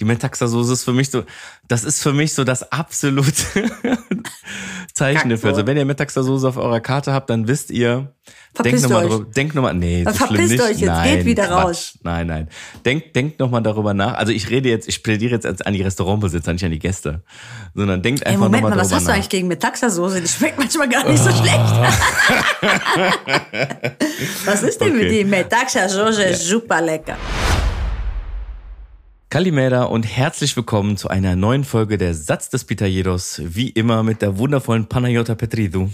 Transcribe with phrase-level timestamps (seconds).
[0.00, 1.24] Die Metaxa-Soße ist für mich so,
[1.66, 3.32] das ist für mich so das absolute
[4.94, 5.50] Zeichen dafür.
[5.50, 8.12] Also wenn ihr Metaxa-Soße auf eurer Karte habt, dann wisst ihr,
[8.54, 10.62] Verpisst denkt nochmal drüber, denkt nochmal, nee, so schlimm verpisst nicht.
[10.62, 11.64] euch jetzt, nein, geht wieder Quatsch.
[11.64, 11.98] raus.
[12.02, 12.48] Nein, nein.
[12.84, 14.14] Denkt, denkt nochmal darüber nach.
[14.14, 17.22] Also ich rede jetzt, ich plädiere jetzt an die Restaurantbesitzer, nicht an die Gäste.
[17.74, 19.14] Sondern denkt einfach Moment nochmal mal, was hast du nach.
[19.16, 20.20] eigentlich gegen Metaxa-Soße?
[20.20, 21.58] Die schmeckt manchmal gar nicht so schlecht.
[24.44, 25.24] was ist denn mit Okay.
[25.24, 26.22] die Metaxa-Soße?
[26.22, 27.16] Ist super lecker.
[29.30, 33.42] Kalimera und herzlich willkommen zu einer neuen Folge der Satz des Pitajedos.
[33.44, 35.90] Wie immer mit der wundervollen Panayota Petridou.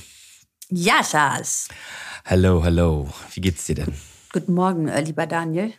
[0.71, 1.67] Ja, Schatz.
[2.25, 3.09] Hallo, hallo.
[3.33, 3.93] Wie geht's dir denn?
[4.33, 5.73] Guten Morgen, äh, lieber Daniel.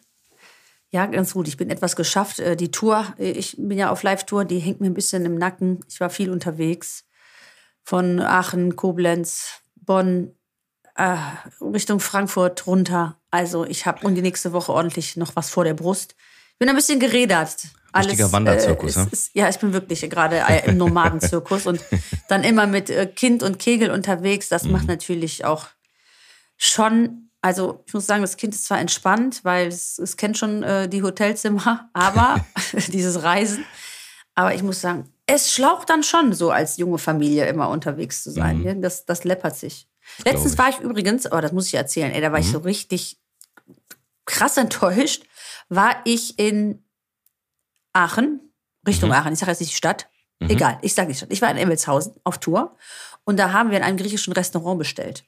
[0.92, 1.48] Ja, ganz gut.
[1.48, 2.40] Ich bin etwas geschafft.
[2.40, 5.36] Äh, Die Tour, äh, ich bin ja auf Live-Tour, die hängt mir ein bisschen im
[5.36, 5.80] Nacken.
[5.90, 7.06] Ich war viel unterwegs.
[7.84, 10.32] Von Aachen, Koblenz, Bonn,
[11.62, 13.18] Richtung Frankfurt runter.
[13.30, 16.16] Also ich habe und die nächste Woche ordentlich noch was vor der Brust.
[16.56, 17.54] Ich bin ein bisschen geredert.
[17.94, 19.06] Richtiger Wanderzirkus, äh, ja?
[19.08, 21.82] es ist, ja, ich bin wirklich gerade äh, im Nomadenzirkus und
[22.30, 24.48] dann immer mit äh, Kind und Kegel unterwegs.
[24.50, 24.72] Das Mhm.
[24.72, 25.68] macht natürlich auch
[26.58, 30.64] schon, also ich muss sagen, das Kind ist zwar entspannt, weil es, es kennt schon
[30.64, 32.46] äh, die Hotelzimmer, aber
[32.88, 33.66] dieses Reisen.
[34.34, 38.32] Aber ich muss sagen, es schlaucht dann schon, so als junge Familie immer unterwegs zu
[38.32, 38.62] sein.
[38.62, 38.76] ne?
[38.78, 39.88] Das, das läppert sich.
[40.24, 40.58] Letztens ich.
[40.58, 43.18] war ich übrigens, oh, das muss ich erzählen, ey, da war ich so richtig
[44.26, 45.24] krass enttäuscht,
[45.70, 46.84] war ich in
[47.94, 48.40] Aachen,
[48.88, 51.32] Richtung Aachen, ich sage jetzt nicht die Stadt, egal, ich sage die Stadt.
[51.32, 52.76] Ich war in Emmelshausen auf Tour
[53.24, 55.24] und da haben wir in einem griechischen Restaurant bestellt.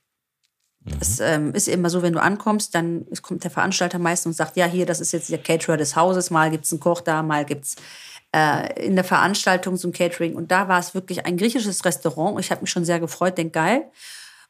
[1.00, 4.34] Das ähm, ist immer so, wenn du ankommst, dann es kommt der Veranstalter meistens und
[4.34, 7.24] sagt, ja, hier, das ist jetzt der Caterer des Hauses, mal gibt's einen Koch da,
[7.24, 7.76] mal gibt's
[8.34, 10.36] äh, in der Veranstaltung ein Catering.
[10.36, 12.40] Und da war es wirklich ein griechisches Restaurant.
[12.40, 13.92] Ich habe mich schon sehr gefreut, denk geil.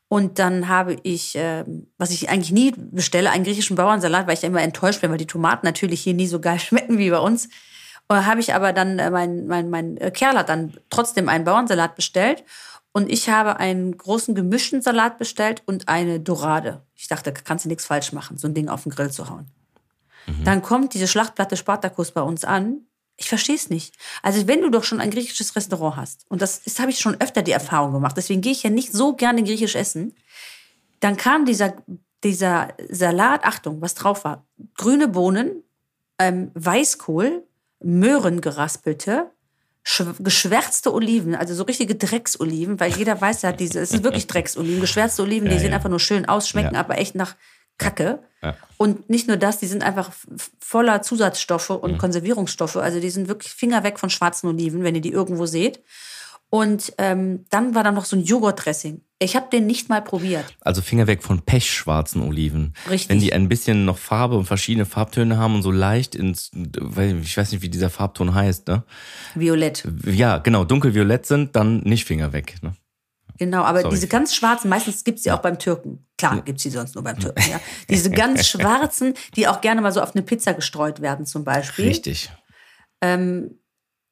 [0.09, 4.41] Und dann habe ich, ähm, was ich eigentlich nie bestelle, einen griechischen Bauernsalat, weil ich
[4.41, 7.19] ja immer enttäuscht bin, weil die Tomaten natürlich hier nie so geil schmecken wie bei
[7.19, 7.49] uns.
[8.07, 11.43] Da habe ich aber dann, äh, mein, mein, mein äh, Kerl hat dann trotzdem einen
[11.43, 12.43] Bauernsalat bestellt.
[12.93, 16.81] Und ich habe einen großen gemischten Salat bestellt und eine Dorade.
[16.95, 19.29] Ich dachte, da kannst du nichts falsch machen, so ein Ding auf den Grill zu
[19.29, 19.51] hauen.
[20.43, 22.81] Dann kommt diese Schlachtplatte Spartacus bei uns an.
[23.19, 23.95] Ich verstehe es nicht.
[24.21, 27.19] Also wenn du doch schon ein griechisches Restaurant hast, und das ist- habe ich schon
[27.19, 30.15] öfter die Erfahrung gemacht, deswegen gehe ich ja nicht so gerne griechisch essen,
[30.99, 31.73] dann kam dieser,
[32.23, 34.45] dieser Salat, Achtung, was drauf war,
[34.75, 35.63] grüne Bohnen,
[36.19, 37.43] ähm, Weißkohl,
[37.79, 39.29] Möhren geraspelte,
[39.85, 44.25] schw- geschwärzte Oliven, also so richtige Drecksoliven, weil jeder weiß ja, diese, es sind wirklich
[44.27, 45.75] Drecksoliven, geschwärzte Oliven, die Ja, sehen ja.
[45.77, 46.79] einfach nur schön aus, schmecken Ja.
[46.81, 47.35] aber echt nach
[47.77, 48.19] Kacke.
[48.43, 48.55] Ja.
[48.77, 50.11] Und nicht nur das, die sind einfach
[50.59, 51.97] voller Zusatzstoffe und Mhm.
[51.97, 52.77] Konservierungsstoffe.
[52.77, 55.81] Also die sind wirklich Finger weg von schwarzen Oliven, wenn ihr die irgendwo seht.
[56.49, 59.01] Und ähm, dann war da noch so ein Joghurtdressing.
[59.19, 60.45] Ich habe den nicht mal probiert.
[60.61, 62.73] Also Finger weg von pechschwarzen Oliven.
[62.89, 63.09] Richtig.
[63.09, 67.35] Wenn die ein bisschen noch Farbe und verschiedene Farbtöne haben und so leicht ins, ich
[67.37, 68.83] weiß nicht, wie dieser Farbton heißt, ne?
[69.35, 69.85] Violett.
[70.05, 72.55] Ja, genau, dunkelviolett sind, dann nicht Finger weg.
[72.61, 72.75] Ne?
[73.37, 73.95] Genau, aber Sorry.
[73.95, 76.05] diese ganz schwarzen, meistens gibt's die auch beim Türken.
[76.17, 77.59] Klar, gibt's die sonst nur beim Türken, ja.
[77.89, 81.85] Diese ganz schwarzen, die auch gerne mal so auf eine Pizza gestreut werden, zum Beispiel.
[81.85, 82.31] Richtig.
[83.01, 83.59] Ähm,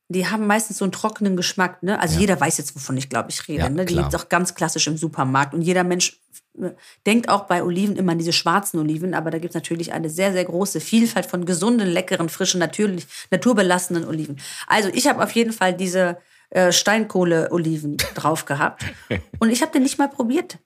[0.08, 1.81] die haben meistens so einen trockenen Geschmack.
[1.81, 2.00] Ne?
[2.00, 3.64] Also jeder weiß jetzt, wovon ich glaube, ich rede.
[3.64, 3.85] Ja, ne?
[3.85, 4.08] Die klar.
[4.08, 5.56] gibt's auch ganz klassisch im Supermarkt.
[5.56, 6.19] Und jeder Mensch
[6.62, 6.72] äh,
[7.08, 9.16] denkt auch bei Oliven immer an diese schwarzen Oliven.
[9.16, 14.06] Aber da gibt's natürlich eine sehr, sehr große Vielfalt von gesunden, leckeren, frischen, natürlich, naturbelassenen
[14.06, 14.40] Oliven.
[14.68, 16.18] Also ich habe auf jeden Fall diese
[16.55, 18.85] äh, Steinkohle-Oliven drauf gehabt.
[19.39, 20.57] Und ich habe den nicht mal probiert.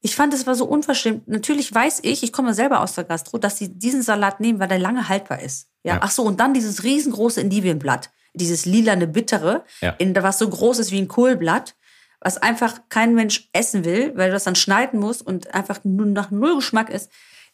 [0.00, 1.26] Ich fand, es war so unverschämt.
[1.28, 4.68] Natürlich weiß ich, ich komme selber aus der Gastro, dass sie diesen Salat nehmen, weil
[4.68, 5.68] der lange haltbar ist.
[5.84, 5.94] Ja.
[5.94, 6.00] Ja.
[6.02, 9.90] Ach so, und dann dieses riesengroße Endivienblatt, dieses lilane Bittere, Ja.
[9.98, 11.76] in, was so groß ist wie ein Kohlblatt,
[12.20, 16.06] was einfach kein Mensch essen will, weil du das dann schneiden musst und einfach nur
[16.06, 17.10] nach null Geschmack ist.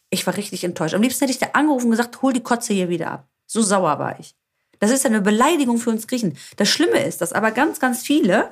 [0.09, 0.95] Ich war richtig enttäuscht.
[0.95, 3.27] Am liebsten hätte ich da angerufen und gesagt, hol die Kotze hier wieder ab.
[3.47, 4.35] So sauer war ich.
[4.79, 6.37] Das ist eine Beleidigung für uns Griechen.
[6.57, 8.49] Das Schlimme ist, dass aber ganz, ganz viele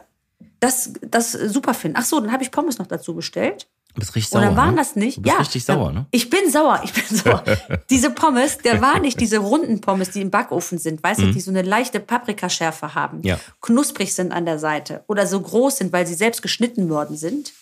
[0.59, 1.97] das, das super finden.
[1.99, 3.67] Ach so, dann habe ich Pommes noch dazu bestellt.
[3.95, 4.47] Du bist richtig Und sauer.
[4.49, 4.77] dann waren ne?
[4.77, 5.17] das nicht.
[5.17, 6.07] Du bist ja, richtig sauer, ne?
[6.09, 7.43] Ich bin sauer, ich bin sauer.
[7.91, 11.39] diese Pommes, der war nicht diese runden Pommes, die im Backofen sind, weißt du, die
[11.41, 13.23] so eine leichte Paprikaschärfe haben, Mhm.
[13.23, 13.39] Ja.
[13.61, 17.53] knusprig sind an der Seite oder so groß sind, weil sie selbst geschnitten worden sind.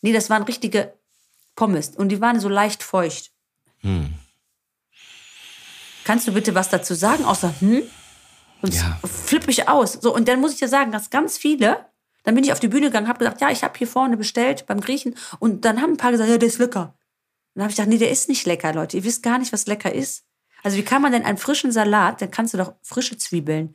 [0.00, 0.92] Nee, das waren richtige
[1.54, 3.30] Pommes und die waren so leicht feucht.
[3.82, 4.14] Hm.
[6.04, 7.82] Kannst du bitte was dazu sagen, außer hm?
[8.60, 8.98] Sonst Ja.
[9.04, 9.94] flippe ich aus.
[9.94, 11.84] So, und dann muss ich dir sagen, dass ganz viele,
[12.24, 14.66] dann bin ich auf die Bühne gegangen, habe gesagt, ja, ich habe hier vorne bestellt
[14.66, 15.16] beim Griechen.
[15.40, 16.94] Und dann haben ein paar gesagt, ja, der ist lecker.
[17.54, 18.96] dann habe ich gedacht, nee, der ist nicht lecker, Leute.
[18.96, 20.24] Ihr wisst gar nicht, was lecker ist.
[20.62, 23.74] Also wie kann man denn einen frischen Salat, dann kannst du doch frische Zwiebeln,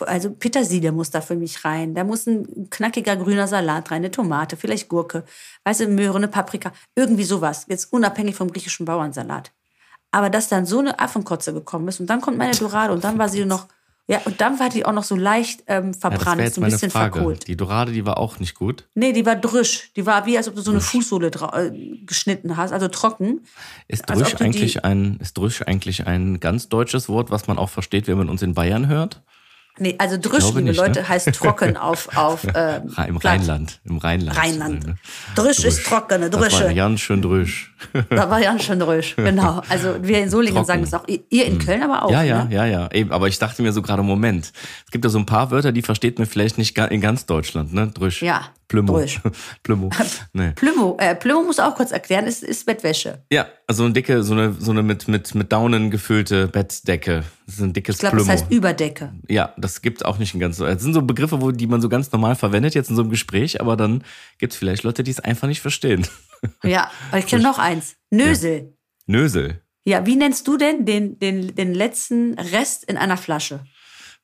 [0.00, 4.10] also Petersilie muss da für mich rein, da muss ein knackiger grüner Salat rein, eine
[4.10, 5.24] Tomate, vielleicht Gurke,
[5.64, 7.66] weiße Möhre, eine Paprika, irgendwie sowas.
[7.68, 9.52] Jetzt unabhängig vom griechischen Bauernsalat.
[10.12, 13.18] Aber dass dann so eine Affenkotze gekommen ist und dann kommt meine Dorade und dann
[13.18, 13.66] war sie noch
[14.08, 16.68] Ja, und dann war die auch noch so leicht ähm, Ja, verbrannt, jetzt so ein
[16.70, 17.12] bisschen Frage.
[17.14, 17.46] verkohlt.
[17.46, 18.88] Die Dorade, die war auch nicht gut.
[18.96, 19.92] Nee, die war drüsch.
[19.94, 21.70] Die war wie, als ob du so eine Fußsohle äh,
[22.06, 23.44] geschnitten hast, also trocken.
[23.86, 27.68] Ist Drüsch die- eigentlich ein, ist Drüsch eigentlich ein ganz deutsches Wort, was man auch
[27.68, 29.22] versteht, wenn man uns in Bayern hört?
[29.82, 30.72] Nee, also drüsch, liebe ne?
[30.72, 33.16] Leute, heißt trocken auf, auf Ra- Im.
[33.16, 33.80] Rheinland.
[33.84, 34.36] Im Rheinland.
[34.38, 34.86] Rheinland.
[34.86, 34.96] Ne?
[35.34, 36.74] Drüsch ist trockene, Das war Drüsche.
[36.74, 37.74] ganz schön Drüsch.
[38.10, 39.62] Da war ja schon drüsch, genau.
[39.70, 41.04] Also wir in Solingen sagen das auch.
[41.08, 42.54] Ihr in Köln aber auch, Ja, ja, ne?
[42.54, 42.90] ja, ja.
[42.92, 44.52] Eben, aber ich dachte mir so gerade, Moment.
[44.84, 47.72] Es gibt ja so ein paar Wörter, die versteht man vielleicht nicht in ganz Deutschland,
[47.72, 47.86] ne?
[47.86, 48.20] Drüsch.
[48.22, 48.92] Ja, Plümo.
[48.98, 49.20] Drüsch.
[49.62, 49.88] Plümo.
[50.34, 50.50] Nee.
[50.56, 53.22] Plümo, äh, Plümo muss auch kurz erklären, ist, ist Bettwäsche.
[53.32, 57.24] Ja, also eine dicke, so eine, so eine mit, mit, mit Daunen gefüllte Bettdecke.
[57.50, 59.12] Das ist ein dickes Ich glaube, das heißt Überdecke.
[59.28, 60.58] Ja, das gibt's auch nicht in ganz.
[60.58, 63.10] Das sind so Begriffe, wo, die man so ganz normal verwendet, jetzt in so einem
[63.10, 64.04] Gespräch, aber dann
[64.38, 66.06] gibt's vielleicht Leute, die es einfach nicht verstehen.
[66.64, 67.96] Ja, aber ich kenne noch eins.
[68.08, 68.74] Nösel.
[69.04, 69.60] Nösel.
[69.84, 70.06] Ja.
[70.06, 73.66] wie nennst du denn den, den, den letzten Rest in einer Flasche?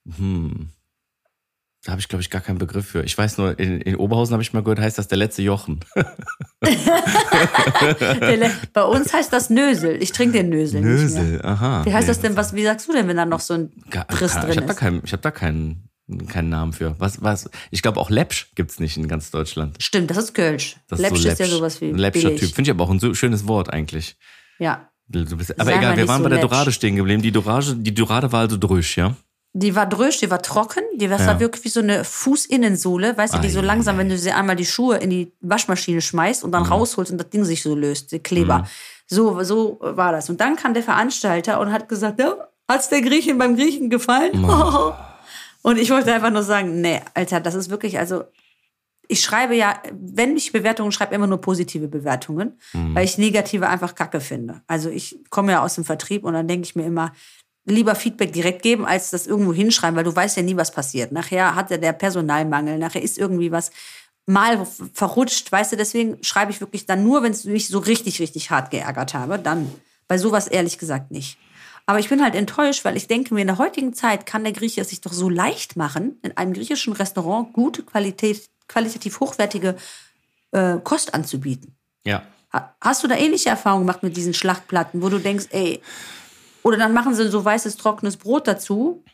[0.06, 3.02] Da habe ich, glaube ich, gar keinen Begriff für.
[3.02, 5.80] Ich weiß nur, in, in Oberhausen habe ich mal gehört, heißt das der letzte Jochen.
[6.62, 10.00] Der Bei uns heißt das Nösel.
[10.02, 11.22] Ich trinke den Nösel, nicht mehr.
[11.22, 11.84] Nösel, aha.
[11.84, 12.36] Wie heißt Nee, das denn?
[12.36, 14.50] Was, wie sagst du denn, wenn da noch so ein Gar- Riss keine Ahnung.
[14.50, 14.76] ich drin habe da, ist?
[14.78, 15.88] keinen, ich hab da keinen,
[16.28, 16.94] keinen Namen für.
[16.98, 17.50] Was, was?
[17.70, 19.76] Ich glaube, auch Läppsch gibt's nicht in ganz Deutschland.
[19.82, 20.76] Stimmt, das ist Kölsch.
[20.88, 22.40] Das Läppsch so ist ja sowas wie Ein Läppscher billig.
[22.40, 22.54] Typ.
[22.54, 24.16] Finde ich aber auch ein so schönes Wort eigentlich.
[24.58, 24.88] Ja.
[25.12, 26.50] Aber Sagen egal, wir waren so bei der läppsch.
[26.50, 27.22] Dorade stehen geblieben.
[27.22, 29.14] Die Dorade, die Dorade war also drüsch, ja?
[29.58, 31.40] Die war drösch, die war trocken, die war, Ja.
[31.40, 33.66] wirklich wie so eine Fußinnensohle, weißt du, die so Mhm.
[33.66, 37.16] langsam, wenn du sie einmal die Schuhe in die Waschmaschine schmeißt und dann rausholst und
[37.18, 38.66] das Ding sich so löst, der Kleber.
[39.06, 40.28] So, so war das.
[40.28, 42.34] Und dann kam der Veranstalter und hat gesagt, ja,
[42.68, 44.32] hat's der Griechin beim Griechen gefallen?
[45.62, 48.24] Und ich wollte einfach nur sagen, nee, Alter, das ist wirklich, also
[49.08, 52.94] ich schreibe ja, wenn ich Bewertungen schreibe, immer nur positive Bewertungen, Mhm.
[52.94, 54.62] weil ich negative einfach kacke finde.
[54.66, 57.12] Also ich komme ja aus dem Vertrieb und dann denke ich mir immer,
[57.66, 61.12] lieber Feedback direkt geben, als das irgendwo hinschreiben, weil du weißt ja nie, was passiert.
[61.12, 63.70] Nachher hat ja der Personalmangel, nachher ist irgendwie was
[64.24, 68.20] mal verrutscht, weißt du, deswegen schreibe ich wirklich dann nur, wenn es mich so richtig,
[68.20, 69.70] richtig hart geärgert habe, dann.
[70.08, 71.36] Bei sowas ehrlich gesagt nicht.
[71.84, 74.52] Aber ich bin halt enttäuscht, weil ich denke mir, in der heutigen Zeit kann der
[74.52, 79.76] Grieche es sich doch so leicht machen, in einem griechischen Restaurant gute Qualität, qualitativ hochwertige
[80.52, 81.76] äh, Kost anzubieten.
[82.04, 82.22] Ja.
[82.52, 85.80] Ha- Hast du da ähnliche Erfahrungen gemacht mit diesen Schlachtplatten, wo du denkst, ey,
[86.66, 89.04] oder dann machen sie so weißes, trockenes Brot dazu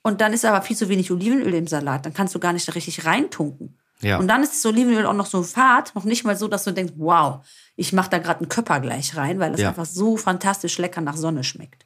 [0.00, 2.06] und dann ist aber viel zu wenig Olivenöl im Salat.
[2.06, 3.76] Dann kannst du gar nicht richtig reintunken.
[4.00, 4.16] Ja.
[4.16, 6.72] Und dann ist das Olivenöl auch noch so fad, noch nicht mal so, dass du
[6.72, 7.44] denkst, wow,
[7.76, 9.68] ich mache da gerade einen Köpper gleich rein, weil das Ja.
[9.68, 11.84] einfach so fantastisch lecker nach Sonne schmeckt.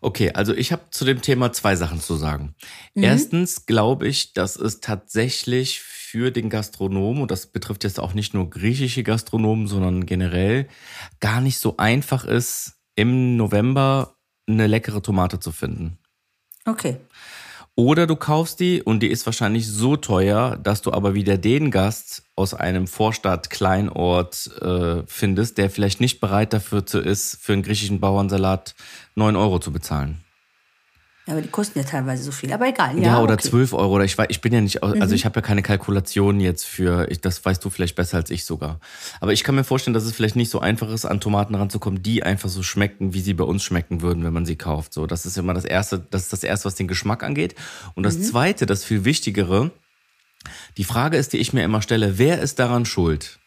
[0.00, 2.54] Okay, also ich habe zu dem Thema zwei Sachen zu sagen.
[2.94, 3.02] Mhm.
[3.02, 8.32] Erstens glaube ich, dass es tatsächlich für den Gastronomen, und das betrifft jetzt auch nicht
[8.32, 10.68] nur griechische Gastronomen, sondern generell,
[11.20, 14.16] gar nicht so einfach ist, im November
[14.48, 15.98] eine leckere Tomate zu finden.
[16.64, 16.96] Okay.
[17.78, 21.70] Oder du kaufst die und die ist wahrscheinlich so teuer, dass du aber wieder den
[21.70, 27.52] Gast aus einem Vorstadt, Kleinort äh, findest, der vielleicht nicht bereit dafür zu ist, für
[27.52, 28.74] einen griechischen Bauernsalat
[29.14, 30.24] 9 Euro zu bezahlen.
[31.26, 32.52] Ja, aber die kosten ja teilweise so viel.
[32.52, 32.96] Aber egal.
[32.98, 33.48] Ja, Ja, oder okay.
[33.48, 33.50] Mhm.
[33.50, 33.94] 12 Euro.
[33.96, 37.20] Oder ich ich bin ja nicht, also ich habe ja keine Kalkulation jetzt für, ich,
[37.20, 38.78] das weißt du vielleicht besser als ich sogar.
[39.20, 42.00] Aber ich kann mir vorstellen, dass es vielleicht nicht so einfach ist, an Tomaten ranzukommen,
[42.00, 44.94] die einfach so schmecken, wie sie bei uns schmecken würden, wenn man sie kauft.
[44.94, 47.56] So, das ist immer das erste, das ist das erste, was den Geschmack angeht.
[47.94, 49.72] Und das zweite, das viel wichtigere,
[50.76, 53.40] die Frage ist, die ich mir immer stelle, wer ist daran schuld?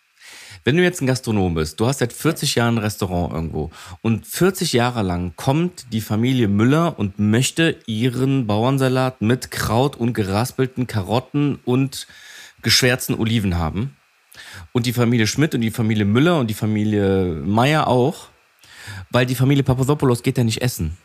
[0.70, 3.72] Wenn du jetzt ein Gastronom bist, du hast seit 40 Jahren ein Restaurant irgendwo
[4.04, 10.14] und 40 Jahre lang kommt die Familie Müller und möchte ihren Bauernsalat mit Kraut und
[10.14, 12.06] geraspelten Karotten und
[12.62, 13.98] geschwärzten Oliven haben.
[14.72, 18.28] Und die Familie Schmidt und die Familie Müller und die Familie Meier auch,
[19.10, 20.96] weil die Familie Papadopoulos geht ja nicht essen.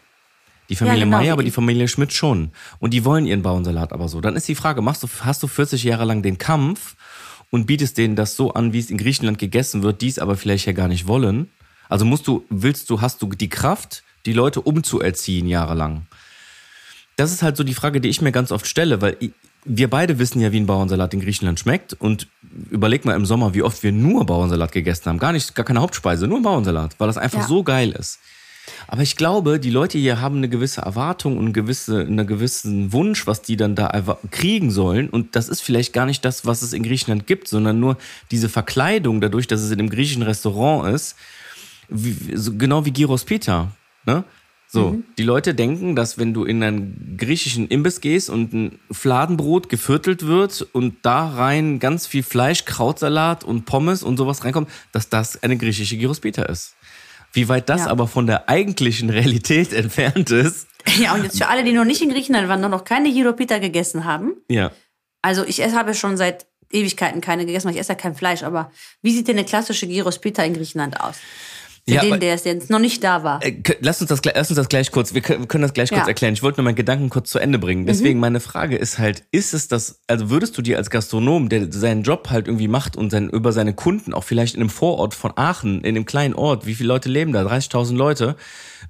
[0.68, 2.50] Die Familie genau, Meier, aber die Familie Schmidt schon.
[2.80, 4.20] Und die wollen ihren Bauernsalat aber so.
[4.20, 6.96] Dann ist die Frage, machst du, hast du 40 Jahre lang den Kampf
[7.54, 10.36] und bietest denen das so an, wie es in Griechenland gegessen wird, die es aber
[10.36, 11.48] vielleicht ja gar nicht wollen?
[11.88, 16.06] Also musst du, willst du, hast du die Kraft, die Leute umzuerziehen jahrelang?
[17.14, 19.16] Das ist halt so die Frage, die ich mir ganz oft stelle, weil
[19.64, 21.92] wir beide wissen ja, wie ein Bauernsalat in Griechenland schmeckt.
[21.94, 22.26] Und
[22.70, 25.20] überleg mal im Sommer, wie oft wir nur Bauernsalat gegessen haben.
[25.20, 27.46] Gar nicht, gar keine Hauptspeise, nur Bauernsalat, weil das einfach Ja.
[27.46, 28.18] so geil ist.
[28.86, 32.92] Aber ich glaube, die Leute hier haben eine gewisse Erwartung und eine gewisse, einen gewissen
[32.92, 35.08] Wunsch, was die dann da kriegen sollen.
[35.08, 37.96] Und das ist vielleicht gar nicht das, was es in Griechenland gibt, sondern nur
[38.30, 41.16] diese Verkleidung, dadurch, dass es in einem griechischen Restaurant ist,
[41.88, 43.70] wie, so, genau wie Gyros Pita.
[44.06, 44.24] Ne?
[44.74, 49.68] So, die Leute denken, dass wenn du in einen griechischen Imbiss gehst und ein Fladenbrot
[49.68, 55.08] geviertelt wird und da rein ganz viel Fleisch, Krautsalat und Pommes und sowas reinkommt, dass
[55.08, 56.74] das eine griechische Gyros Pita ist.
[57.34, 57.86] Wie weit das Ja.
[57.90, 60.66] aber von der eigentlichen Realität entfernt ist,
[60.98, 64.04] Ja, und jetzt für alle, die noch nicht in Griechenland waren, noch keine Gyropita gegessen
[64.04, 64.34] haben.
[64.48, 64.70] Ja.
[65.22, 68.42] Also ich esse- habe schon seit Ewigkeiten keine gegessen, weil ich esse ja kein Fleisch.
[68.42, 68.70] Aber
[69.02, 71.16] wie sieht denn eine klassische Gyros Pita in Griechenland aus?
[71.86, 73.44] Für Ja, den, der es jetzt noch nicht da war.
[73.44, 75.74] Äh, Lass uns das, gleich- lass uns das gleich kurz, wir können, wir können das
[75.74, 76.04] gleich kurz Ja.
[76.04, 76.08] Mhm.
[76.08, 76.32] erklären.
[76.32, 77.84] Ich wollte nur meinen Gedanken kurz zu Ende bringen.
[77.84, 81.70] Deswegen meine Frage ist halt, ist es das, also würdest du dir als Gastronom, der
[81.70, 85.12] seinen Job halt irgendwie macht und sein, über seine Kunden, auch vielleicht in einem Vorort
[85.14, 87.42] von Aachen, in einem kleinen Ort, wie viele Leute leben da?
[87.42, 88.36] 30.000 Leute.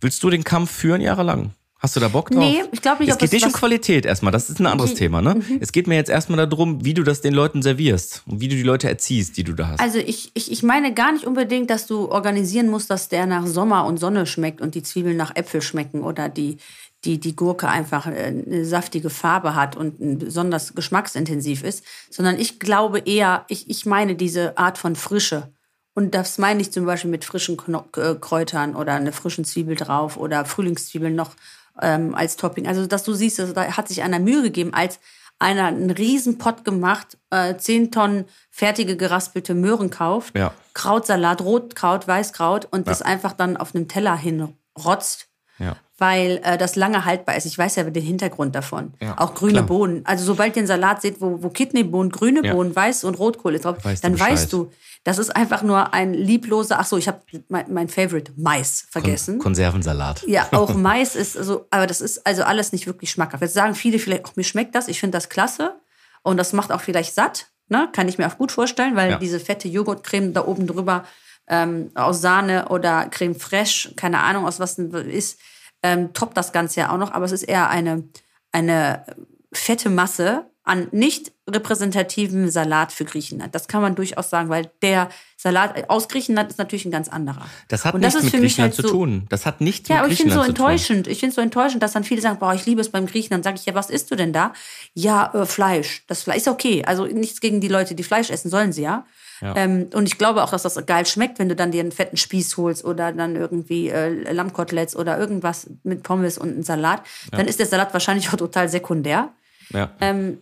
[0.01, 1.51] Willst du den Kampf führen jahrelang?
[1.85, 2.43] Hast du da Bock drauf?
[2.43, 4.93] Nee, ich glaube nicht, Es geht das nicht um Qualität erstmal, das ist ein anderes
[4.93, 5.01] Okay.
[5.01, 5.43] Thema, ne?
[5.61, 8.57] Es geht mir jetzt erstmal darum, wie du das den Leuten servierst und wie du
[8.57, 9.81] die Leute erziehst, die du da hast.
[9.81, 13.47] Also ich, ich, ich meine gar nicht unbedingt, dass du organisieren musst, dass der nach
[13.47, 16.57] Sommer und Sonne schmeckt und die Zwiebeln nach Äpfel schmecken oder die,
[17.05, 22.61] die, die Gurke einfach äh, eine saftige Farbe hat und besonders geschmacksintensiv ist, sondern ich
[22.61, 25.53] glaube eher, ich, ich meine diese Art von Frische.
[25.93, 27.59] Und das meine ich zum Beispiel mit frischen
[27.99, 31.33] äh, Kräutern oder eine frischen Zwiebel drauf oder Frühlingszwiebeln noch
[31.81, 32.67] ähm, als Topping.
[32.67, 34.99] Also, dass du siehst, also, da hat sich einer Mühe gegeben, als
[35.39, 40.53] einer einen riesen Pott gemacht, äh, 10 Tonnen fertige geraspelte Möhren kauft, Ja.
[40.75, 45.29] Krautsalat, Rotkraut, Weißkraut und das einfach dann auf einem Teller hinrotzt,
[45.59, 45.77] ja.
[45.99, 47.47] Weil äh, das lange haltbar ist.
[47.47, 48.95] Ich weiß ja den Hintergrund davon.
[49.01, 49.67] Ja, Auch grüne klar.
[49.67, 50.01] Bohnen.
[50.05, 52.53] Also sobald ihr einen Salat seht, wo, wo Kidneybohnen, grüne Ja.
[52.55, 54.33] Bohnen, Weiß und Rotkohl ist drauf, Weißt du dann Bescheid.
[54.33, 54.71] weißt du,
[55.05, 59.39] das ist einfach nur ein liebloser, ach so, ich habe mein, mein Favorite, Mais, vergessen.
[59.39, 60.25] Konservensalat.
[60.27, 63.43] Ja, auch Mais ist so, aber das ist also alles nicht wirklich schmackhaft.
[63.43, 65.77] Jetzt sagen viele vielleicht, ach, mir schmeckt das, ich finde das klasse
[66.23, 67.89] und das macht auch vielleicht satt, ne?
[67.93, 69.19] Kann ich mir auch gut vorstellen, weil Ja.
[69.19, 71.05] diese fette Joghurtcreme da oben drüber
[71.47, 75.39] ähm, aus Sahne oder Creme fraiche, keine Ahnung aus was ist,
[75.85, 78.03] ähm, toppt das Ganze ja auch noch, aber es ist eher eine,
[78.51, 79.05] eine
[79.53, 83.55] fette Masse an nicht repräsentativen Salat für Griechenland.
[83.55, 87.45] Das kann man durchaus sagen, weil der Salat aus Griechenland ist natürlich ein ganz anderer.
[87.69, 89.27] Das hat nichts mit Griechenland halt zu so- tun.
[89.29, 90.71] Das hat nichts ja, mit aber ich finde es so Griechenland zu tun.
[90.71, 91.07] enttäuschend.
[91.09, 93.29] Ich finde es so enttäuschend, dass dann viele sagen, boah, ich liebe es beim Griechen.
[93.31, 94.55] Dann sage ich, ja, was isst du denn da?
[94.95, 96.05] Ja, äh, Fleisch.
[96.07, 96.83] Das Fleisch ist okay.
[96.87, 99.05] Also nichts gegen die Leute, die Fleisch essen, sollen sie ja.
[99.45, 99.55] Ja.
[99.57, 102.17] Ähm, und ich glaube auch, dass das geil schmeckt, wenn du dann dir einen fetten
[102.17, 107.03] Spieß holst oder dann irgendwie äh, Lammkoteletts oder irgendwas mit Pommes und einem Salat.
[107.31, 109.29] Dann ist der Salat wahrscheinlich auch total sekundär.
[109.69, 109.91] Ja.
[110.01, 110.39] Ähm,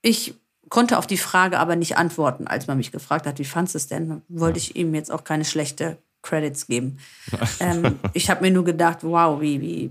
[0.00, 0.34] ich
[0.70, 3.78] konnte auf die Frage aber nicht antworten, als man mich gefragt hat, wie fandest du
[3.78, 4.22] es denn?
[4.28, 6.98] Wollte ich ihm jetzt auch keine schlechte Credits geben.
[7.60, 9.90] ähm, ich habe mir nur gedacht, wow, wie, wie,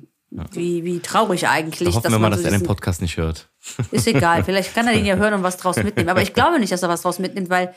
[0.52, 1.90] wie, wie traurig eigentlich.
[1.90, 3.50] Da hoffen wir mal, man dass so er den Podcast nicht hört.
[3.92, 6.10] Ist egal, vielleicht kann er den ja hören und was draus mitnehmen.
[6.10, 7.74] Aber ich glaube nicht, dass er was draus mitnimmt, weil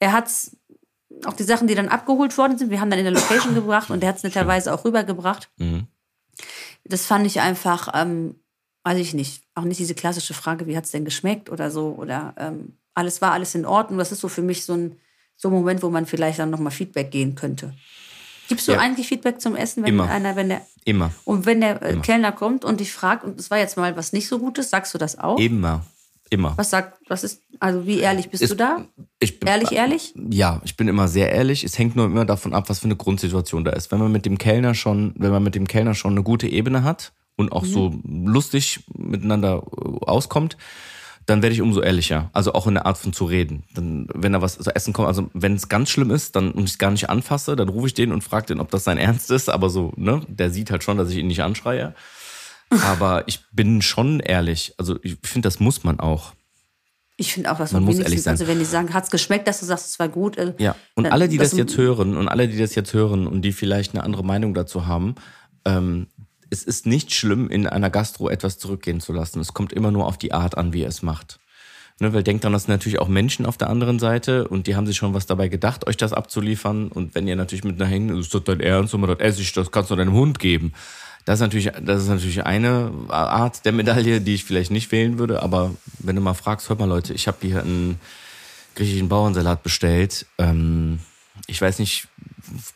[0.00, 0.56] er hat's
[1.24, 3.90] auch die Sachen, die dann abgeholt worden sind, wir haben dann in der Location gebracht
[3.90, 5.50] und er hat es netterweise auch rübergebracht.
[5.58, 5.86] Mhm.
[6.84, 8.36] Das fand ich einfach, ähm,
[8.84, 11.88] weiß ich nicht, auch nicht diese klassische Frage, wie hat es denn geschmeckt oder so.
[11.98, 13.98] Oder ähm, alles war alles in Ordnung.
[13.98, 14.96] Das ist so für mich so ein,
[15.36, 17.74] so ein Moment, wo man vielleicht dann nochmal Feedback gehen könnte.
[18.48, 18.78] Gibst du Ja.
[18.78, 20.08] eigentlich Feedback zum Essen, wenn Immer.
[20.08, 21.12] einer, wenn der Immer.
[21.24, 22.02] und wenn der äh, Immer.
[22.02, 24.94] Kellner kommt und dich fragt, und es war jetzt mal was nicht so Gutes, sagst
[24.94, 25.38] du das auch?
[25.38, 25.84] Immer.
[26.30, 26.56] Immer.
[26.56, 28.86] Was sagt, was ist, also wie ehrlich bist Ist- du da?
[29.18, 30.14] Ich bin, Ehrlich, ehrlich?
[30.30, 31.64] Ja, ich bin immer sehr ehrlich.
[31.64, 33.90] Es hängt nur immer davon ab, was für eine Grundsituation da ist.
[33.90, 36.84] Wenn man mit dem Kellner schon, wenn man mit dem Kellner schon eine gute Ebene
[36.84, 40.56] hat und auch so lustig miteinander äh, auskommt,
[41.26, 42.30] dann werde ich umso ehrlicher.
[42.32, 43.64] Also auch in der Art von zu reden.
[43.74, 46.64] Dann, wenn da was zu essen kommt, also wenn es ganz schlimm ist, dann und
[46.64, 48.98] ich es gar nicht anfasse, dann rufe ich den und frage den, ob das sein
[48.98, 49.48] Ernst ist.
[49.50, 51.94] Aber so, ne, der sieht halt schon, dass ich ihn nicht anschreie.
[52.70, 54.74] Aber ich bin schon ehrlich.
[54.78, 56.32] Also ich finde, das muss man auch.
[57.16, 58.32] Ich finde auch, dass Man muss ehrlich sein.
[58.32, 60.38] also wenn die sagen, hat's geschmeckt, dass du sagst, es war gut.
[60.38, 62.94] äh, Ja, und dann- alle, die das, das- jetzt hören und alle, die das jetzt
[62.94, 65.16] hören und die vielleicht eine andere Meinung dazu haben,
[65.66, 66.06] ähm,
[66.48, 69.38] es ist nicht schlimm, in einer Gastro etwas zurückgehen zu lassen.
[69.40, 71.38] Es kommt immer nur auf die Art an, wie er es macht.
[72.00, 74.74] Ne, weil denkt dran, das sind natürlich auch Menschen auf der anderen Seite und die
[74.74, 76.88] haben sich schon was dabei gedacht, euch das abzuliefern.
[76.88, 79.52] Und wenn ihr natürlich mit einer Hängen, ist das dein Ernst, und das esse ich,
[79.52, 80.72] das kannst du deinem Hund geben.
[81.30, 85.16] Das ist natürlich, das ist natürlich eine Art der Medaille, die ich vielleicht nicht wählen
[85.16, 85.44] würde.
[85.44, 88.00] Aber wenn du mal fragst, hört mal Leute, ich habe hier einen
[88.74, 90.26] griechischen Bauernsalat bestellt.
[90.38, 90.98] Ähm,
[91.46, 92.08] ich weiß nicht,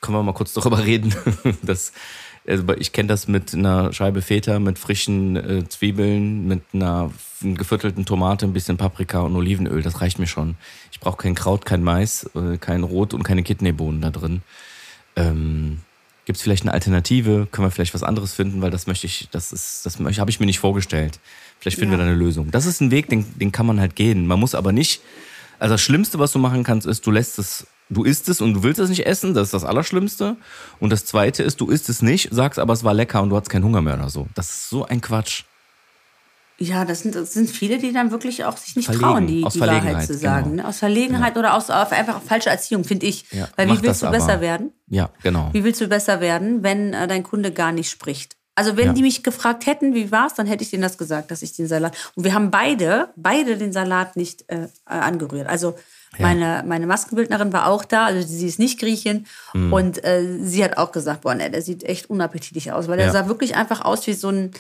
[0.01, 1.13] können wir mal kurz darüber reden?
[1.63, 1.93] Das,
[2.47, 8.05] also ich kenne das mit einer Scheibe Feta, mit frischen äh, Zwiebeln, mit einer geviertelten
[8.05, 9.83] Tomate, ein bisschen Paprika und Olivenöl.
[9.83, 10.55] Das reicht mir schon.
[10.93, 14.43] Ich brauche kein Kraut, kein Mais, äh, kein Rot und keine Kidneybohnen da drin.
[15.17, 15.81] Ähm,
[16.25, 17.47] Gibt es vielleicht eine Alternative?
[17.53, 18.63] Können wir vielleicht was anderes finden?
[18.63, 21.21] Weil das möchte ich, das ist, das habe ich mir nicht vorgestellt.
[21.61, 21.99] Vielleicht finden Ja.
[21.99, 22.51] wir da eine Lösung.
[22.51, 24.27] Das ist ein Weg, den, den kann man halt gehen.
[24.27, 25.03] Man muss aber nicht.
[25.59, 28.55] Also das Schlimmste, was du machen kannst, ist, du lässt es, du isst es und
[28.55, 29.35] du willst es nicht essen.
[29.35, 30.37] Das ist das Allerschlimmste.
[30.81, 33.37] Und das Zweite ist, du isst es nicht, sagst aber, es war lecker und du
[33.37, 34.27] hattest keinen Hunger mehr oder so.
[34.35, 35.45] Das ist so ein Quatsch.
[36.59, 39.43] Ja, das sind, das sind viele, die dann wirklich auch sich nicht Verlegen, trauen, die,
[39.45, 40.51] die Wahrheit zu sagen.
[40.51, 40.63] genau.
[40.63, 40.69] Ne?
[40.69, 43.25] Aus Verlegenheit oder aus auf einfach falsche Erziehung, finde ich.
[43.33, 44.41] Ja, Weil wie willst du besser aber.
[44.43, 44.73] werden?
[44.89, 45.49] Ja, genau.
[45.53, 48.37] Wie willst du besser werden, wenn äh, dein Kunde gar nicht spricht?
[48.57, 48.93] Also wenn Ja.
[48.93, 51.67] die mich gefragt hätten, wie war's, dann hätte ich denen das gesagt, dass ich den
[51.67, 51.97] Salat.
[52.15, 55.49] Und wir haben beide, beide den Salat nicht äh, angerührt.
[55.49, 55.75] Also
[56.21, 59.27] meine, meine Maskenbildnerin war auch da, also sie ist nicht Griechin.
[59.55, 59.73] Mhm.
[59.73, 63.07] Und äh, sie hat auch gesagt, boah, ne, der sieht echt unappetitlich aus, weil der
[63.07, 63.13] Ja.
[63.13, 64.53] sah wirklich einfach aus wie so ein,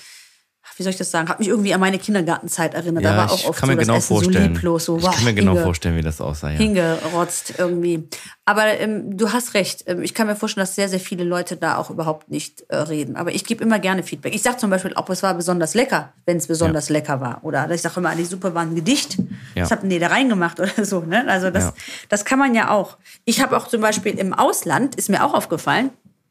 [0.76, 3.04] wie soll ich das sagen, hat mich irgendwie an meine Kindergartenzeit erinnert.
[3.04, 4.34] da Ja, war auch ich oft kann so das genau Essen vorstellen.
[4.34, 6.50] so lieblos, so ich kann mir genau hinge- vorstellen, wie das aussah.
[6.50, 6.58] Ja.
[6.58, 8.08] hingerotzt irgendwie.
[8.44, 9.84] Aber ähm, du hast recht.
[9.86, 12.76] Ähm, ich kann mir vorstellen, dass sehr, sehr viele Leute da auch überhaupt nicht äh,
[12.76, 13.16] reden.
[13.16, 14.34] Aber ich gebe immer gerne Feedback.
[14.34, 17.42] Ich sage zum Beispiel, ob es war besonders lecker, wenn es besonders lecker war.
[17.44, 19.16] Oder ich sage immer, die Suppe war ein Gedicht.
[19.54, 19.62] Ja.
[19.62, 21.00] Das habt ihr da reingemacht oder so.
[21.00, 21.24] Ne?
[21.28, 21.74] Also das, Ja.
[22.08, 22.98] das kann man ja auch.
[23.24, 25.90] Ich habe auch zum Beispiel im Ausland, ist mir auch aufgefallen,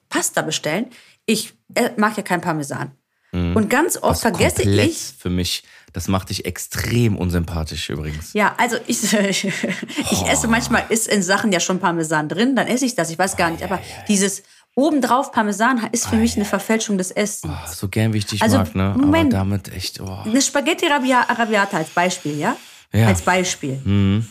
[0.10, 0.88] Pasta bestellen.
[1.26, 2.92] Ich äh, mag ja kein Parmesan.
[3.56, 4.10] Und ganz oft Mhm.
[4.10, 8.34] Was vergesse ich, für mich, das macht dich extrem unsympathisch übrigens.
[8.34, 9.46] Ja, also ich, ich
[10.28, 13.38] esse manchmal ist in Sachen ja schon Parmesan drin, dann esse ich das, ich weiß
[13.38, 14.44] gar nicht, aber dieses
[14.76, 17.54] obendrauf Parmesan ist für mich eine Verfälschung des Essens.
[17.54, 18.96] Ah, So gern wie ich dich Also, mag, ne?
[18.98, 19.34] Moment.
[19.34, 20.18] Aber damit echt, oh.
[20.26, 22.56] Eine Spaghetti Arabia- Arabiata als Beispiel, ja?
[22.92, 23.02] Ja.
[23.02, 23.08] Mhm.
[23.08, 24.24] Als Beispiel.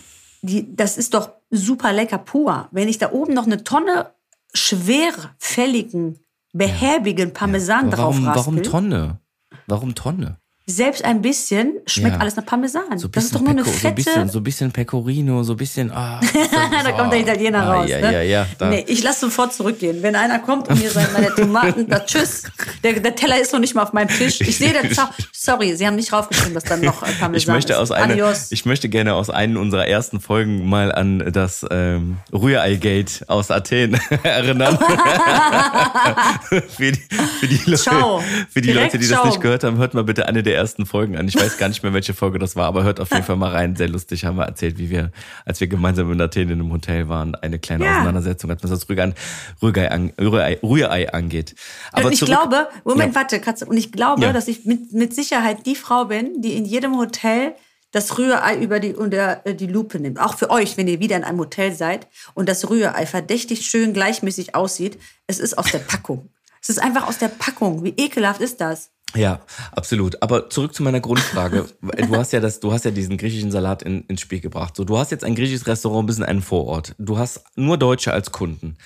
[0.42, 2.68] Die, das ist doch super lecker pur.
[2.72, 4.10] Wenn ich da oben noch eine Tonne
[4.54, 6.18] schwerfälligen,
[6.52, 9.18] behäbigen Parmesan drauf warum, raspel, warum Tonne?
[9.66, 10.38] Warum Tonne?
[10.64, 12.20] selbst ein bisschen schmeckt Ja.
[12.20, 12.96] alles nach Parmesan.
[12.96, 13.88] So das ist doch nur eine Peco, so fette...
[13.88, 15.90] ein bisschen, so bisschen Pecorino, so ein bisschen.
[15.90, 16.20] Ah,
[16.84, 17.88] da kommt der Italiener ah, raus.
[17.88, 18.12] Ja, ne?
[18.12, 18.46] ja, ja.
[18.58, 18.68] Da.
[18.68, 20.02] Nee, ich lasse sofort zurückgehen.
[20.02, 22.44] Wenn einer kommt und mir sagt, meine Tomaten, da tschüss.
[22.84, 24.40] Der, der Teller ist noch nicht mal auf meinem Tisch.
[24.40, 25.04] Ich sehe den Zau
[25.44, 27.78] Sorry, Sie haben nicht draufgeschrieben, dass dann noch äh, Parmesan Ich möchte, ist.
[27.80, 33.24] aus einer, ich möchte gerne aus einer unserer ersten Folgen mal an das ähm, Rührei-Gate
[33.26, 34.78] aus Athen erinnern.
[36.68, 37.00] für die,
[37.40, 38.20] für die, Leute,
[38.50, 41.16] für die Leute, die das nicht gehört haben, hört mal bitte eine der ersten Folgen
[41.16, 41.26] an.
[41.26, 43.50] Ich weiß gar nicht mehr, welche Folge das war, aber hört auf jeden Fall mal
[43.50, 43.74] rein.
[43.74, 45.10] Sehr lustig haben wir erzählt, wie wir,
[45.44, 47.94] als wir gemeinsam in Athen in einem Hotel waren, eine kleine Ja.
[47.96, 49.12] Auseinandersetzung hatten, was das Rührei,
[49.60, 51.56] Rührei, an- Rührei, Rührei angeht.
[51.90, 53.20] Aber und ich zurück- glaube, Moment, Ja.
[53.20, 53.66] warte, Katze.
[53.66, 54.32] Und ich glaube, Ja.
[54.32, 57.54] dass ich mit, mit Sicherheit die Frau bin, die in jedem Hotel
[57.90, 60.20] das Rührei über die, unter äh, die Lupe nimmt.
[60.20, 63.94] Auch für euch, wenn ihr wieder in einem Hotel seid und das Rührei verdächtig schön
[63.94, 64.98] gleichmäßig aussieht.
[65.26, 66.28] Es ist aus der Packung.
[66.60, 67.82] Es ist einfach aus der Packung.
[67.82, 68.90] Wie ekelhaft ist das?
[69.14, 69.40] Ja,
[69.74, 70.22] absolut.
[70.22, 71.66] Aber zurück zu meiner Grundfrage.
[71.80, 74.76] Du hast ja das, du hast ja diesen griechischen Salat in, ins Spiel gebracht.
[74.76, 76.94] So, du hast jetzt ein griechisches Restaurant bis in einen Vorort.
[76.98, 78.76] Du hast nur Deutsche als Kunden.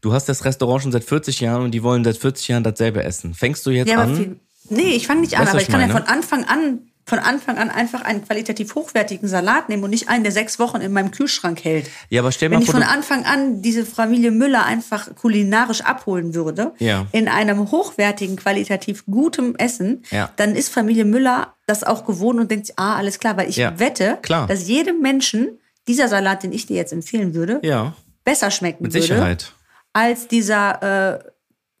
[0.00, 3.04] Du hast das Restaurant schon seit 40 Jahren und die wollen seit 40 Jahren dasselbe
[3.04, 3.32] essen.
[3.32, 4.40] Fängst du jetzt Ja, an?
[4.68, 7.18] Nee, ich fange nicht an, Weißt aber ich ich kann ja von Anfang an, von
[7.18, 10.90] Anfang an einfach einen qualitativ hochwertigen Salat nehmen und nicht einen, der sechs Wochen in
[10.92, 11.90] meinem Kühlschrank hält.
[12.08, 15.82] Ja, aber stell Wenn mal ich vor, von Anfang an diese Familie Müller einfach kulinarisch
[15.82, 17.06] abholen würde, Ja.
[17.12, 20.30] in einem hochwertigen, qualitativ gutem Essen, Ja.
[20.36, 23.56] dann ist Familie Müller das auch gewohnt und denkt, sich, ah, alles klar, weil ich
[23.56, 24.46] Ja, wette, klar.
[24.46, 28.94] dass jedem Menschen dieser Salat, den ich dir jetzt empfehlen würde, ja, besser schmecken mit
[28.94, 29.52] würde Sicherheit.
[29.92, 31.24] als dieser äh,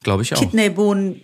[0.02, 0.38] Glaube ich auch.
[0.38, 1.22] Kidneybohnen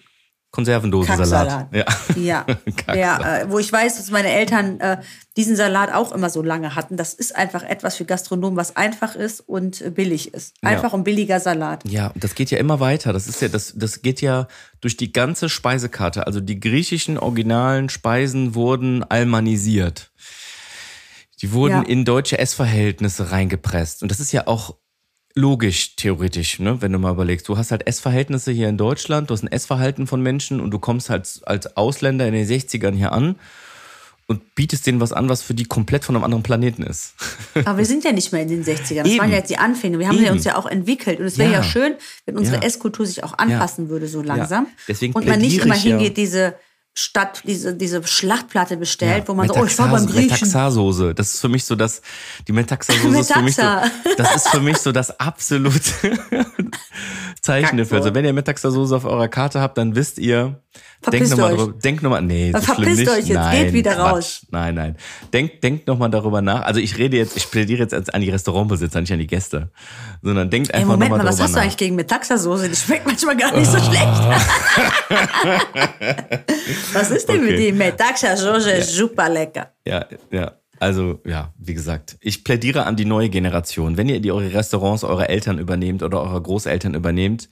[0.51, 1.69] Konservendosensalat.
[1.73, 1.85] Ja.
[2.17, 2.47] Ja,
[2.93, 4.99] der, äh, wo ich weiß, dass meine Eltern äh,
[5.37, 6.97] diesen Salat auch immer so lange hatten.
[6.97, 10.55] Das ist einfach etwas für Gastronomen, was einfach ist und äh, billig ist.
[10.63, 11.85] Einfach und billiger Salat.
[11.89, 13.13] Ja, das geht ja immer weiter.
[13.13, 14.49] Das ist ja, das, das geht ja
[14.81, 16.27] durch die ganze Speisekarte.
[16.27, 20.11] Also die griechischen originalen Speisen wurden almanisiert.
[21.43, 21.83] Die wurden Ja.
[21.83, 24.03] in deutsche Essverhältnisse reingepresst.
[24.03, 24.77] Und das ist ja auch
[25.35, 26.83] logisch, theoretisch, ne?
[26.83, 27.49] wenn du mal überlegst.
[27.49, 30.79] Du hast halt Essverhältnisse hier in Deutschland, du hast ein Essverhalten von Menschen und du
[30.79, 33.37] kommst halt als Ausländer in den 60ern hier an
[34.27, 37.15] und bietest denen was an, was für die komplett von einem anderen Planeten ist.
[37.65, 39.03] Aber wir sind ja nicht mehr in den 60ern.
[39.03, 39.19] Das Eben.
[39.19, 39.99] waren ja jetzt die Anfänge.
[39.99, 40.27] Wir haben Eben.
[40.27, 41.19] ja uns ja auch entwickelt.
[41.19, 41.59] Und es wäre ja.
[41.59, 41.65] Ja.
[41.65, 41.95] schön,
[42.27, 42.63] wenn unsere Ja.
[42.63, 44.69] Esskultur sich auch anpassen würde, so langsam.
[44.87, 46.55] Deswegen und man nicht immer hingeht, diese
[46.95, 50.31] Stadt, diese, diese Schlachtplatte bestellt, wo man so, oh, ich war beim Griechen.
[50.31, 51.15] Metaxa-Soße.
[51.15, 52.03] Das ist für mich so das,
[52.49, 53.91] die Metaxa-Soße ist für mich so, Metaxa.
[54.17, 55.81] das ist für mich so das absolute
[57.41, 57.99] Zeichen dafür.
[57.99, 60.61] Also wenn ihr Metaxa-Soße auf eurer Karte habt, dann wisst ihr,
[61.03, 61.59] denkt Verpisst nochmal euch.
[61.59, 63.09] drüber, denkt nochmal, nee, so Verpisst schlimm nicht.
[63.11, 64.13] euch jetzt, geht nein, wieder Quatsch.
[64.13, 64.47] raus.
[64.51, 64.97] Nein, nein.
[65.33, 66.63] Denkt, denkt nochmal darüber nach.
[66.63, 69.71] Also ich rede jetzt, ich plädiere jetzt an die Restaurantbesitzer, nicht an die Gäste.
[70.23, 71.63] Sondern denkt einfach Moment nochmal mal, was darüber hast du nach.
[71.65, 72.69] eigentlich gegen Metaxa-Soße?
[72.69, 73.81] Die schmeckt manchmal gar nicht so Oh.
[73.85, 74.07] schlecht.
[76.93, 77.71] was ist denn mit Okay.
[77.71, 78.71] die Metaxa-Soße?
[78.71, 79.73] Ist super lecker.
[79.87, 80.53] Ja, ja.
[80.79, 83.99] Also, ja, wie gesagt, ich plädiere an die neue Generation.
[83.99, 87.51] Wenn ihr die eure Restaurants eurer Eltern übernehmt oder eurer Großeltern übernehmt,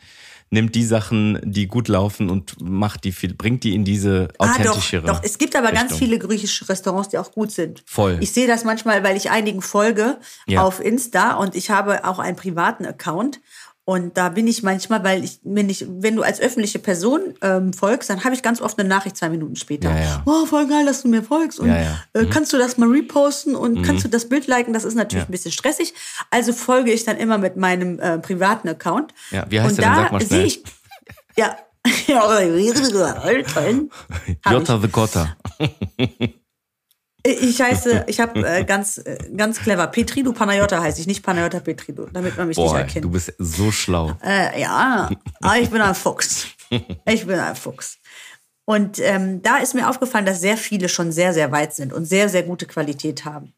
[0.50, 4.46] nimmt die Sachen, die gut laufen und macht die viel, bringt die in diese Ah,
[4.46, 5.06] doch, authentischere.
[5.06, 5.20] doch.
[5.22, 5.98] Es gibt aber ganz Richtung.
[5.98, 7.82] viele griechische Restaurants, die auch gut sind.
[7.86, 8.16] Voll.
[8.20, 10.62] Ich sehe das manchmal, weil ich einigen folge Ja.
[10.62, 13.40] auf Insta und ich habe auch einen privaten Account.
[13.88, 17.72] Und da bin ich manchmal, weil ich, wenn ich, wenn du als öffentliche Person ähm,
[17.72, 19.88] folgst, dann habe ich ganz oft eine Nachricht zwei Minuten später.
[19.88, 20.22] Ja, ja.
[20.26, 21.58] Oh, voll geil, dass du mir folgst.
[21.58, 21.98] Und Ja, ja.
[22.12, 24.74] Äh, kannst du das mal reposten und kannst du das Bild liken?
[24.74, 25.28] Das ist natürlich Ja.
[25.30, 25.94] ein bisschen stressig.
[26.30, 29.14] Also folge ich dann immer mit meinem äh, privaten Account.
[29.30, 29.94] Ja, wie heißt und der denn?
[29.96, 30.44] da Sag mal schnell.
[30.44, 30.62] ich,
[31.38, 31.56] ja,
[34.50, 35.34] Jota the Gotta.
[37.30, 39.86] Ich heiße, ich habe äh, ganz, äh, ganz clever.
[39.88, 43.04] Petridu Panayota heiße ich, nicht Panayota Petridu, damit man mich Boah, nicht erkennt.
[43.04, 44.16] du bist so schlau.
[44.24, 45.10] Äh, ja,
[45.40, 46.46] aber ich bin ein Fuchs.
[47.06, 47.96] Ich bin ein Fuchs.
[48.66, 52.04] Und ähm, da ist mir aufgefallen, dass sehr viele schon sehr, sehr weit sind und
[52.04, 53.54] sehr, sehr gute Qualität haben.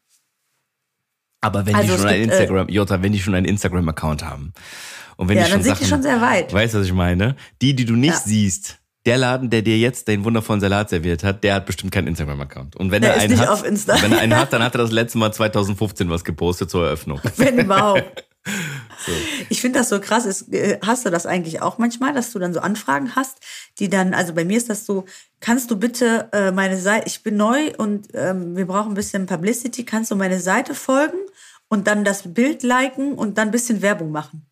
[1.41, 4.53] Aber wenn Also die schon ein äh, Instagram, Jota, wenn die schon einen Instagram-Account haben
[5.17, 6.53] und wenn Ja, die schon dann sind die Sachen, schon sehr weit.
[6.53, 7.35] Weißt du, was ich meine?
[7.61, 8.21] Die, die du nicht Ja.
[8.23, 12.07] siehst, der Laden, der dir jetzt den wundervollen Salat serviert hat, der hat bestimmt keinen
[12.07, 12.75] Instagram-Account.
[12.75, 15.17] Und wenn Der er einen hat, wenn er einen hat, dann hat er das letzte
[15.17, 17.19] Mal 2015 was gepostet zur Eröffnung.
[17.37, 18.25] Wenn überhaupt.
[19.49, 20.25] Ich finde das so krass.
[20.25, 23.37] Ist, äh, hast du das eigentlich auch manchmal, dass du dann so Anfragen hast,
[23.77, 25.05] die dann, also bei mir ist das so,
[25.39, 29.27] kannst du bitte äh, meine Seite, ich bin neu und ähm, wir brauchen ein bisschen
[29.27, 31.17] Publicity, kannst du meine Seite folgen
[31.67, 34.47] und dann das Bild liken und dann ein bisschen Werbung machen?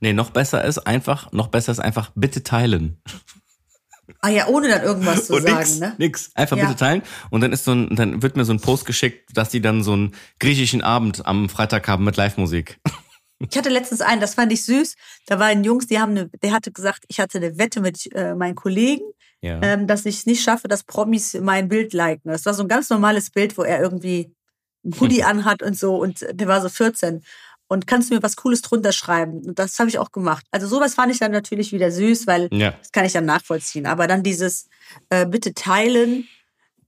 [0.00, 3.00] Nee, noch besser ist einfach, noch besser ist einfach, bitte teilen.
[4.20, 5.94] Ah ja, ohne dann irgendwas zu und sagen, nix, ne?
[5.98, 6.30] nix.
[6.34, 6.64] Einfach Ja.
[6.66, 7.02] bitte teilen.
[7.30, 9.82] Und dann ist so ein, dann wird mir so ein Post geschickt, dass die dann
[9.82, 12.78] so einen griechischen Abend am Freitag haben mit Live-Musik.
[13.50, 14.96] Ich hatte letztens einen, das fand ich süß.
[15.24, 18.34] Da waren Jungs, die haben eine, der hatte gesagt, ich hatte eine Wette mit äh,
[18.34, 19.00] meinen Kollegen,
[19.40, 19.58] Ja.
[19.62, 22.28] ähm, dass ich es nicht schaffe, dass Promis mein Bild liken.
[22.30, 24.30] Das war so ein ganz normales Bild, wo er irgendwie
[24.84, 27.24] ein Hoodie anhat und so und der war so 14.
[27.72, 29.42] Und kannst du mir was Cooles drunter schreiben?
[29.46, 30.44] Und das habe ich auch gemacht.
[30.50, 32.72] Also sowas fand ich dann natürlich wieder süß, weil Ja.
[32.72, 33.86] das kann ich dann nachvollziehen.
[33.86, 34.66] Aber dann dieses
[35.08, 36.26] äh, bitte teilen,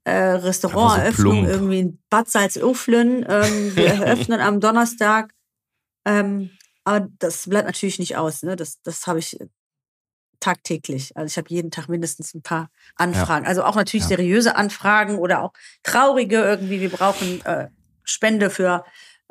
[0.02, 1.48] äh, Restauranteröffnung plump.
[1.48, 3.86] irgendwie in Bad Salzuflen, ähm, wir
[4.28, 5.32] eröffnen am Donnerstag.
[6.04, 6.50] Ähm,
[6.82, 8.42] aber das bleibt natürlich nicht aus.
[8.42, 8.56] Ne?
[8.56, 9.38] Das, das habe ich
[10.40, 11.16] tagtäglich.
[11.16, 13.46] Also ich habe jeden Tag mindestens ein paar Anfragen.
[13.46, 14.16] Also auch natürlich Ja.
[14.16, 15.52] seriöse Anfragen oder auch
[15.84, 16.80] traurige irgendwie.
[16.80, 17.68] Wir brauchen äh,
[18.02, 18.84] Spende für,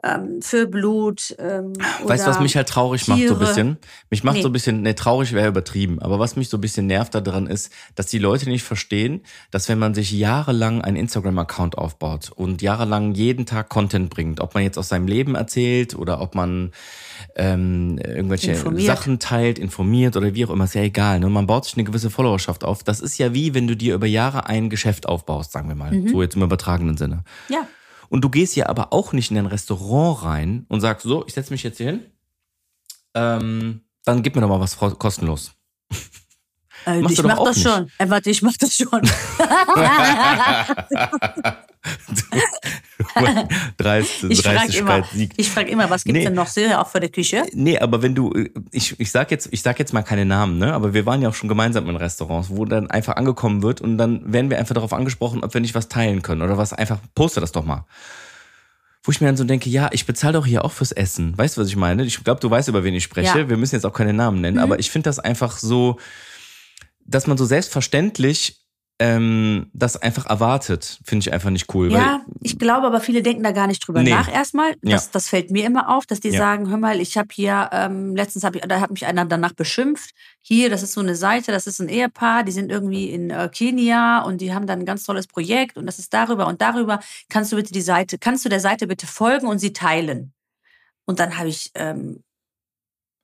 [0.04, 1.36] ähm, für Blut.
[1.40, 3.40] Ähm, Weißt du, was mich halt traurig macht so ein Tiere.
[3.40, 3.78] bisschen?
[4.10, 4.42] Mich macht Nee.
[4.42, 7.48] so ein bisschen, ne, traurig wäre übertrieben, aber was mich so ein bisschen nervt daran
[7.48, 12.62] ist, dass die Leute nicht verstehen, dass wenn man sich jahrelang einen Instagram-Account aufbaut und
[12.62, 16.72] jahrelang jeden Tag Content bringt, ob man jetzt aus seinem Leben erzählt oder ob man
[17.36, 18.88] ähm, irgendwelche Informiert.
[18.88, 21.20] Sachen teilt, informiert oder wie auch immer, ist ja egal.
[21.20, 21.30] Ne?
[21.30, 22.84] Man baut sich eine gewisse Followerschaft auf.
[22.84, 25.92] Das ist ja wie, wenn du dir über Jahre ein Geschäft aufbaust, sagen wir mal,
[25.92, 26.10] Mhm.
[26.10, 27.24] so jetzt im übertragenen Sinne.
[27.50, 27.68] Ja.
[28.12, 31.34] Und du gehst ja aber auch nicht in ein Restaurant rein und sagst, so, ich
[31.34, 32.06] setze mich jetzt hier hin.
[33.14, 35.54] Ähm, dann gib mir doch mal was kostenlos.
[36.86, 37.68] Äh, Machst ich mach das nicht.
[37.68, 37.92] schon.
[37.98, 39.02] Äh, warte, ich mach das schon.
[43.78, 45.04] Dreist, Ich frage immer,
[45.38, 46.26] ich frag immer, was gibt's Nee.
[46.26, 47.44] denn noch sehr auch für die Küche?
[47.54, 48.32] Nee, aber wenn du,
[48.72, 50.74] ich, ich sag jetzt, ich sag jetzt mal keine Namen, ne?
[50.74, 53.98] Aber wir waren ja auch schon gemeinsam in Restaurants, wo dann einfach angekommen wird und
[53.98, 57.00] dann werden wir einfach darauf angesprochen, ob wir nicht was teilen können oder was einfach,
[57.16, 57.86] poste das doch mal.
[59.04, 61.36] Wo ich mir dann so denke, ja, ich bezahle doch hier auch fürs Essen.
[61.36, 62.04] Weißt du, was ich meine?
[62.04, 63.40] Ich glaube, du weißt, über wen ich spreche.
[63.40, 63.50] Ja.
[63.50, 65.98] Wir müssen jetzt auch keine Namen nennen, aber ich finde das einfach so,
[67.06, 68.58] dass man so selbstverständlich
[69.00, 71.92] ähm, das einfach erwartet, finde ich einfach nicht cool.
[71.92, 74.12] Ja, ich glaube aber viele denken da gar nicht drüber Nee.
[74.12, 74.74] nach erstmal.
[74.84, 74.92] Ja.
[74.92, 76.38] Das, das fällt mir immer auf, dass die Ja.
[76.38, 79.54] sagen, hör mal, ich habe hier, ähm, letztens habe ich, da hat mich einer danach
[79.54, 80.12] beschimpft.
[80.42, 83.50] Hier, das ist so eine Seite, das ist ein Ehepaar, die sind irgendwie in äh,
[83.52, 87.00] Kenia und die haben dann ein ganz tolles Projekt und das ist darüber und darüber.
[87.28, 90.32] Kannst du bitte die Seite, kannst du der Seite bitte folgen und sie teilen?
[91.06, 92.22] Und dann habe ich ähm,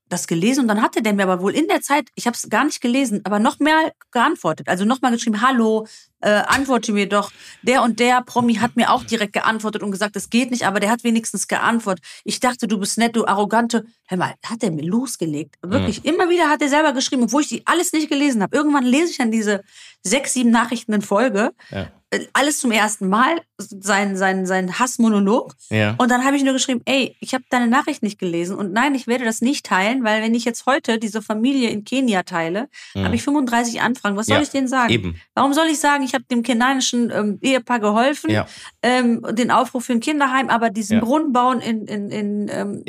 [0.09, 2.49] das gelesen und dann hatte der mir aber wohl in der Zeit, ich habe es
[2.49, 4.67] gar nicht gelesen, aber noch mehr geantwortet.
[4.69, 5.85] Also nochmal geschrieben, hallo,
[6.21, 7.31] äh, antworte mir doch.
[7.61, 10.79] Der und der Promi hat mir auch direkt geantwortet und gesagt, es geht nicht, aber
[10.79, 12.03] der hat wenigstens geantwortet.
[12.23, 13.85] Ich dachte, du bist nett, du arrogante.
[14.07, 15.55] Hör mal, hat er mir losgelegt.
[15.61, 18.55] Wirklich, immer wieder hat er selber geschrieben, obwohl ich die alles nicht gelesen habe.
[18.55, 19.63] Irgendwann lese ich dann diese
[20.01, 21.51] sechs, sieben Nachrichten in Folge.
[21.69, 21.91] Ja.
[22.31, 25.53] Alles zum ersten Mal, sein, sein, sein Hassmonolog.
[25.69, 25.95] Ja.
[25.97, 28.95] Und dann habe ich nur geschrieben, ey, ich habe deine Nachricht nicht gelesen und nein,
[28.95, 32.69] ich werde das nicht teilen, weil wenn ich jetzt heute diese Familie in Kenia teile,
[32.95, 34.15] habe ich 35 Anfragen.
[34.15, 34.41] Was soll Mhm.
[34.41, 34.93] Ja, ich denen sagen?
[34.93, 35.15] eben.
[35.35, 38.47] Warum soll ich sagen, ich habe dem kenianischen ähm, Ehepaar geholfen, Ja.
[38.81, 41.01] ähm, den Aufruf für ein Kinderheim, aber diesen.
[41.01, 42.83] Brunnen bauen in, in, in ähm.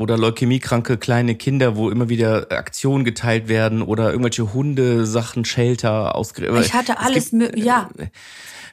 [0.00, 6.66] Oder leukämiekranke kleine Kinder, wo immer wieder Aktionen geteilt werden oder irgendwelche Hundesachen, Shelter ausgerichtet.
[6.66, 7.90] Ich hatte alles mö- ja.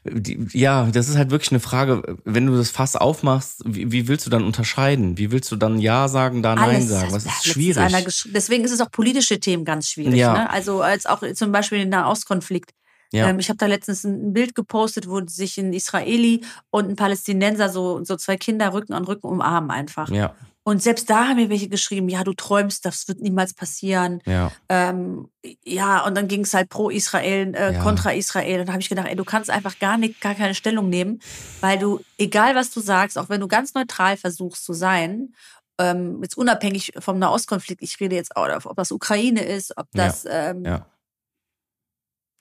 [0.04, 4.08] Die, ja, das ist halt wirklich eine Frage, wenn du das Fass aufmachst, wie, wie
[4.08, 5.18] willst du dann unterscheiden?
[5.18, 6.90] Wie willst du dann Ja sagen, da Nein alles.
[6.90, 7.12] sagen?
[7.12, 7.92] Was ist schwierig?
[8.32, 10.14] Deswegen ist es auch politische Themen ganz schwierig.
[10.14, 10.34] Ja.
[10.34, 10.50] Ne?
[10.52, 12.70] Also als auch zum Beispiel den Nahostkonflikt.
[13.12, 13.30] Ja.
[13.30, 16.96] Ähm, ich habe da letztens ein ein Bild gepostet, wo sich ein Israeli und ein
[16.96, 20.10] Palästinenser so, so zwei Kinder Rücken an Rücken umarmen einfach.
[20.10, 20.36] Ja,
[20.68, 24.20] Und selbst da haben mir welche geschrieben, ja, du träumst, das wird niemals passieren.
[24.26, 25.30] ja, Ähm,
[25.64, 27.84] ja, und dann ging es halt pro Israel, äh, Ja.
[27.84, 28.58] kontra Israel.
[28.66, 31.22] Dann habe ich gedacht, ey, du kannst einfach gar nicht, gar keine Stellung nehmen,
[31.62, 35.36] weil du, egal was du sagst, auch wenn du ganz neutral versuchst zu sein,
[35.78, 40.06] ähm, jetzt unabhängig vom Nahostkonflikt, ich rede jetzt auch, ob das Ukraine ist, ob Ja.
[40.08, 40.86] das ähm, ja.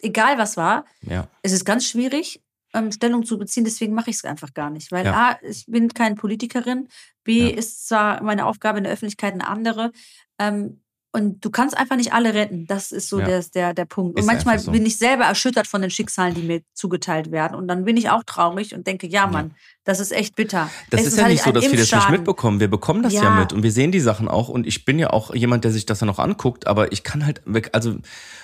[0.00, 1.28] egal was war, Ja.
[1.42, 2.40] es ist ganz schwierig,
[2.74, 3.64] ähm, Stellung zu beziehen.
[3.64, 4.92] Deswegen mache ich es einfach gar nicht.
[4.92, 5.30] Weil Ja.
[5.30, 6.88] A, ich bin keine Politikerin.
[7.24, 7.56] B, Ja.
[7.56, 9.92] ist zwar meine Aufgabe in der Öffentlichkeit eine andere.
[10.38, 10.82] Ähm,
[11.14, 12.66] und du kannst einfach nicht alle retten.
[12.66, 13.24] Das ist so Ja.
[13.26, 14.18] der, der, der Punkt.
[14.18, 14.72] Ist und manchmal einfach so.
[14.72, 17.56] bin ich selber erschüttert von den Schicksalen, die mir zugeteilt werden.
[17.56, 19.52] Und dann bin ich auch traurig und denke, ja, Mann,
[19.84, 20.68] das ist echt bitter.
[20.90, 22.58] Das Letztens ist ja hatte nicht ich so, dass wir das nicht mitbekommen.
[22.60, 23.22] Wir bekommen das ja.
[23.22, 23.30] Ja.
[23.30, 24.48] mit und wir sehen die Sachen auch.
[24.48, 27.24] Und ich bin ja auch jemand, der sich das dann auch anguckt, aber ich kann
[27.24, 27.94] halt, weg- also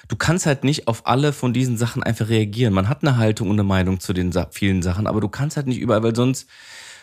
[0.09, 2.73] du kannst halt nicht auf alle von diesen Sachen einfach reagieren.
[2.73, 5.67] Man hat eine Haltung und eine Meinung zu den vielen Sachen, aber du kannst halt
[5.67, 6.47] nicht überall, weil sonst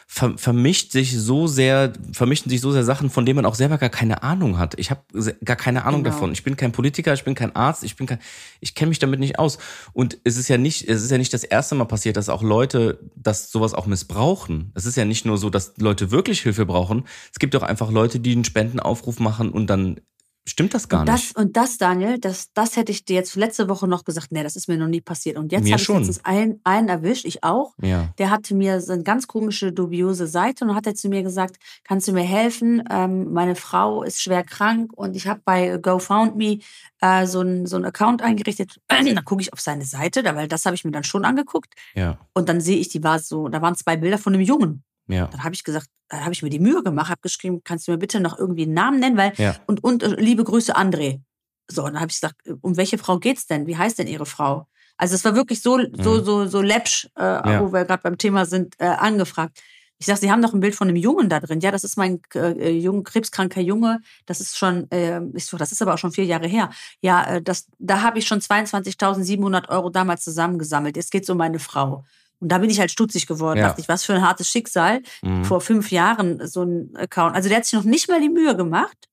[0.09, 3.77] ver vermischt sich so sehr, vermischen sich so sehr Sachen, von denen man auch selber
[3.77, 4.73] gar keine Ahnung hat.
[4.79, 5.01] Ich habe
[5.43, 6.15] gar keine Ahnung Genau.
[6.15, 6.31] davon.
[6.31, 8.19] Ich bin kein Politiker, ich bin kein Arzt, ich bin kein,
[8.61, 9.57] ich kenne mich damit nicht aus.
[9.91, 12.41] Und es ist ja nicht, es ist ja nicht das erste Mal passiert, dass auch
[12.41, 14.71] Leute das sowas auch missbrauchen.
[14.75, 17.03] Es ist ja nicht nur so, dass Leute wirklich Hilfe brauchen.
[17.33, 19.99] Es gibt auch einfach Leute, die einen Spendenaufruf machen und dann
[20.47, 21.37] stimmt das gar und das, nicht.
[21.37, 24.55] Und das, Daniel, das, das hätte ich dir jetzt letzte Woche noch gesagt, nee, das
[24.55, 25.37] ist mir noch nie passiert.
[25.37, 27.73] Und jetzt habe ich letztens einen, einen erwischt, ich auch.
[27.81, 28.13] Ja.
[28.17, 31.57] Der hatte mir so eine ganz komische, dubiose Seite und hat er zu mir gesagt,
[31.83, 32.81] kannst du mir helfen?
[32.89, 36.59] Ähm, meine Frau ist schwer krank und ich habe bei GoFoundMe
[37.01, 38.79] äh, so einen so einen Account eingerichtet.
[38.87, 41.73] dann gucke ich auf seine Seite, weil das habe ich mir dann schon angeguckt.
[41.93, 42.17] Ja.
[42.33, 44.83] Und dann sehe ich, die war so, da waren zwei Bilder von einem Jungen.
[45.07, 45.27] Ja.
[45.27, 47.91] Dann habe ich gesagt, dann habe ich mir die Mühe gemacht, habe geschrieben, kannst du
[47.91, 49.55] mir bitte noch irgendwie einen Namen nennen, weil Ja.
[49.67, 51.21] und und äh, liebe Grüße André.
[51.69, 53.67] So, und dann habe ich gesagt, äh, um welche Frau geht's denn?
[53.67, 54.67] Wie heißt denn ihre Frau?
[54.97, 56.23] Also es war wirklich so so Mhm.
[56.25, 57.61] so so läppsch, äh, Ja.
[57.61, 59.59] wo wir gerade beim Thema sind, äh, angefragt.
[59.99, 61.59] Ich sage, Sie haben doch ein Bild von einem Jungen da drin.
[61.59, 63.99] Ja, das ist mein äh, äh, jung, krebskranker Junge.
[64.27, 66.69] Das ist schon, äh, ich so, das ist aber auch schon vier Jahre her.
[67.01, 70.95] Ja, äh, das, da habe ich schon 22.700 Euro damals zusammengesammelt.
[70.97, 72.05] Jetzt geht's um meine Frau.
[72.39, 73.59] Und da bin ich halt stutzig geworden.
[73.59, 73.69] Ja.
[73.69, 75.43] Dachte ich, was für ein hartes Schicksal Mhm.
[75.45, 77.35] vor fünf Jahren so ein Account.
[77.35, 79.07] Also der hat sich noch nicht mal die Mühe gemacht,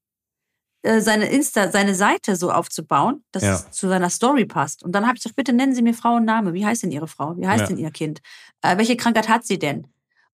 [0.83, 3.55] äh, seine Insta, seine Seite so aufzubauen, dass Ja.
[3.55, 4.83] es zu seiner Story passt.
[4.83, 6.53] Und dann habe ich gesagt, bitte nennen Sie mir Frauenname.
[6.53, 7.37] Wie heißt denn Ihre Frau?
[7.39, 7.67] Wie heißt Ja.
[7.69, 8.21] denn Ihr Kind?
[8.61, 9.87] Äh, welche Krankheit hat sie denn?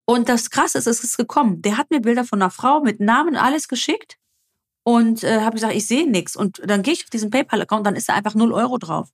[0.05, 1.63] Und das Krasse ist, es ist gekommen.
[1.63, 4.17] Der hat mir Bilder von einer Frau mit Namen alles geschickt
[4.83, 6.35] und äh, habe gesagt, ich sehe nichts.
[6.35, 9.09] Und dann gehe ich auf diesen PayPal-Account, dann ist da einfach 0 Euro drauf.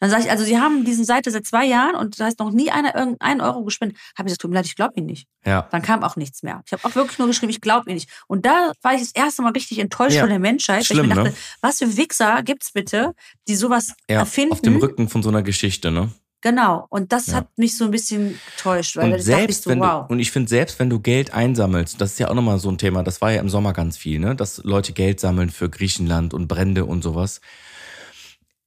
[0.00, 2.50] Dann sage ich, also Sie haben diese Seite seit zwei Jahren und da ist noch
[2.50, 3.96] nie einer irgendeinen Euro gespendet.
[4.18, 5.28] Habe ich gesagt, tut mir leid, ich glaube Ihnen nicht.
[5.44, 5.68] Ja.
[5.70, 6.62] Dann kam auch nichts mehr.
[6.66, 8.10] Ich habe auch wirklich nur geschrieben, ich glaube Ihnen nicht.
[8.26, 10.22] Und da war ich das erste Mal richtig enttäuscht Ja.
[10.22, 10.78] von der Menschheit.
[10.78, 11.36] weil Schlimm, ich mir dachte, ne?
[11.60, 13.14] was für Wichser gibt's bitte,
[13.48, 14.18] die sowas Ja.
[14.20, 14.52] erfinden?
[14.54, 16.10] Auf dem Rücken von so einer Geschichte, ne?
[16.44, 16.86] Genau.
[16.90, 17.34] Und das Ja.
[17.34, 20.08] hat mich so ein bisschen getäuscht, weil Und da dachte ich selbst so, wenn wow.
[20.08, 22.68] du, und ich finde, selbst wenn du Geld einsammelst, das ist ja auch nochmal so
[22.68, 24.34] ein Thema, das war ja im Sommer ganz viel, ne?
[24.34, 27.40] Dass Leute Geld sammeln für Griechenland und Brände und sowas.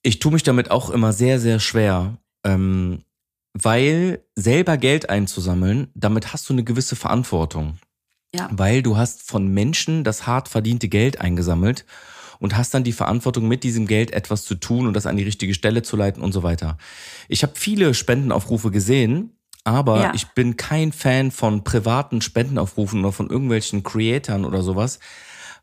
[0.05, 3.01] Ich tue mich damit auch immer sehr, sehr schwer, ähm,
[3.53, 7.79] weil selber Geld einzusammeln, damit hast du eine gewisse Verantwortung.
[8.35, 8.47] Ja.
[8.51, 11.85] Weil du hast von Menschen das hart verdiente Geld eingesammelt
[12.37, 15.23] und hast dann die Verantwortung, mit diesem Geld etwas zu tun und das an die
[15.23, 16.77] richtige Stelle zu leiten und so weiter.
[17.27, 19.31] Ich habe viele Spendenaufrufe gesehen,
[19.63, 20.11] aber Ja.
[20.13, 24.99] ich bin kein Fan von privaten Spendenaufrufen oder von irgendwelchen Creatoren oder sowas,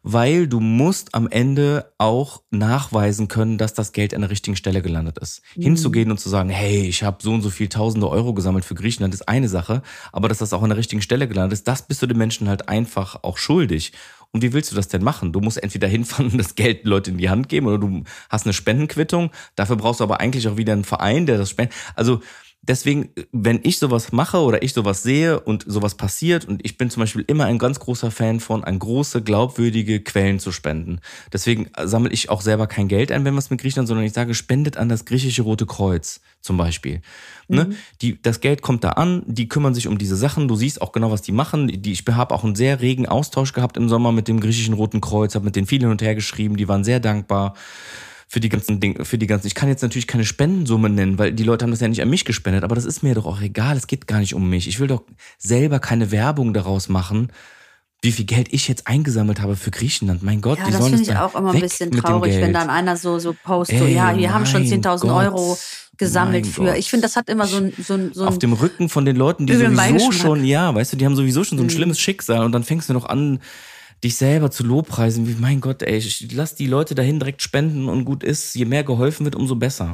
[0.02, 4.82] weil du musst am Ende auch nachweisen können, dass das Geld an der richtigen Stelle
[4.82, 5.42] gelandet ist.
[5.56, 5.62] Mhm.
[5.62, 8.74] Hinzugehen und zu sagen, hey, ich habe so und so viel tausende Euro gesammelt für
[8.74, 11.82] Griechenland, ist eine Sache, aber dass das auch an der richtigen Stelle gelandet ist, das
[11.86, 13.92] bist du den Menschen halt einfach auch schuldig.
[14.32, 15.32] Und wie willst du das denn machen?
[15.32, 18.46] Du musst entweder hinfahren und das Geld Leute in die Hand geben oder du hast
[18.46, 19.30] eine Spendenquittung.
[19.54, 21.74] Dafür brauchst du aber eigentlich auch wieder einen Verein, der das spendet.
[21.94, 22.20] Also
[22.62, 26.90] deswegen, wenn ich sowas mache oder ich sowas sehe und sowas passiert und ich bin
[26.90, 31.00] zum Beispiel immer ein ganz großer Fan von, an große, glaubwürdige Quellen zu spenden.
[31.32, 34.34] Deswegen sammle ich auch selber kein Geld ein, wenn was mit Griechenland, sondern ich sage,
[34.34, 37.02] spendet an das griechische Rote Kreuz zum Beispiel.
[37.48, 37.74] Ne?
[38.00, 40.92] Die, das Geld kommt da an, die kümmern sich um diese Sachen, du siehst auch
[40.92, 41.68] genau, was die machen.
[41.68, 45.00] Die, ich habe auch einen sehr regen Austausch gehabt im Sommer mit dem griechischen Roten
[45.00, 47.54] Kreuz, habe mit denen viel hin und her geschrieben, die waren sehr dankbar
[48.32, 49.46] für die ganzen Dinge, für die ganzen.
[49.46, 52.08] Ich kann jetzt natürlich keine Spendensumme nennen, weil die Leute haben das ja nicht an
[52.08, 53.76] mich gespendet, aber das ist mir doch auch egal.
[53.76, 54.68] Es geht gar nicht um mich.
[54.68, 55.02] Ich will doch
[55.36, 57.28] selber keine Werbung daraus machen,
[58.00, 60.22] wie viel Geld ich jetzt eingesammelt habe für Griechenland.
[60.22, 62.70] Mein Gott, Ja, die das sollen finde ich auch immer ein bisschen traurig, wenn dann
[62.70, 65.10] einer so, so postet, so, ja, wir haben schon mein 10.000 Gott.
[65.26, 65.58] Euro
[65.98, 66.64] gesammelt Mein für.
[66.64, 66.78] Gott.
[66.78, 69.04] Ich finde, das hat immer so ein, so ein, so auf ein dem Rücken von
[69.04, 71.70] den Leuten, die sowieso schon, ja, weißt du, die haben sowieso schon so ein Mhm.
[71.70, 73.40] schlimmes Schicksal und dann fängst du noch an,
[74.02, 75.26] dich selber zu lobpreisen.
[75.26, 78.54] Wie, mein Gott, ey, ich lass die Leute dahin direkt spenden und gut ist.
[78.54, 79.92] Je mehr geholfen wird, umso besser.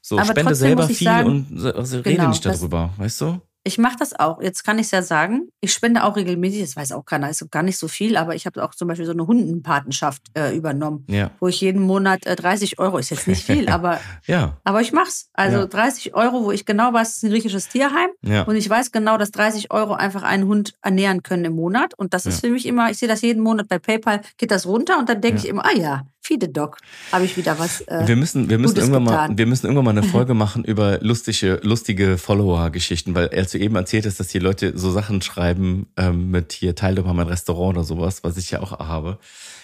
[0.00, 3.40] So, Aber spende selber viel sagen- und also, rede Genau, nicht darüber, weißt du?
[3.68, 4.40] Ich mache das auch.
[4.40, 5.50] Jetzt kann ich es ja sagen.
[5.60, 6.62] Ich spende auch regelmäßig.
[6.62, 7.28] Das weiß auch keiner.
[7.28, 10.56] Ist gar nicht so viel, aber ich habe auch zum Beispiel so eine Hundenpatenschaft äh,
[10.56, 11.30] übernommen, Ja.
[11.38, 14.92] wo ich jeden Monat äh, 30 Euro, ist jetzt nicht viel, aber, Ja, aber ich
[14.92, 15.28] mach's.
[15.34, 15.66] Also Ja.
[15.66, 18.08] 30 Euro, wo ich genau weiß, es ist ein griechisches Tierheim.
[18.22, 18.42] ja.
[18.44, 21.92] Und ich weiß genau, dass 30 Euro einfach einen Hund ernähren können im Monat.
[21.98, 24.64] Und das ist für mich immer, ich sehe das jeden Monat bei PayPal, geht das
[24.66, 26.76] runter und dann denke ich immer, ah ja, Viele Doc.
[27.10, 27.80] Habe ich wieder was.
[27.88, 29.38] Äh, Wir müssen, wir müssen Gutes irgendwann mal, getan.
[29.38, 33.76] wir müssen irgendwann mal eine Folge machen über lustige, lustige Follower-Geschichten, weil als du eben
[33.76, 37.84] erzählt hast, dass hier Leute so Sachen schreiben ähm, mit hier Teilnehmer mein Restaurant oder
[37.86, 39.18] sowas, was ich ja auch habe.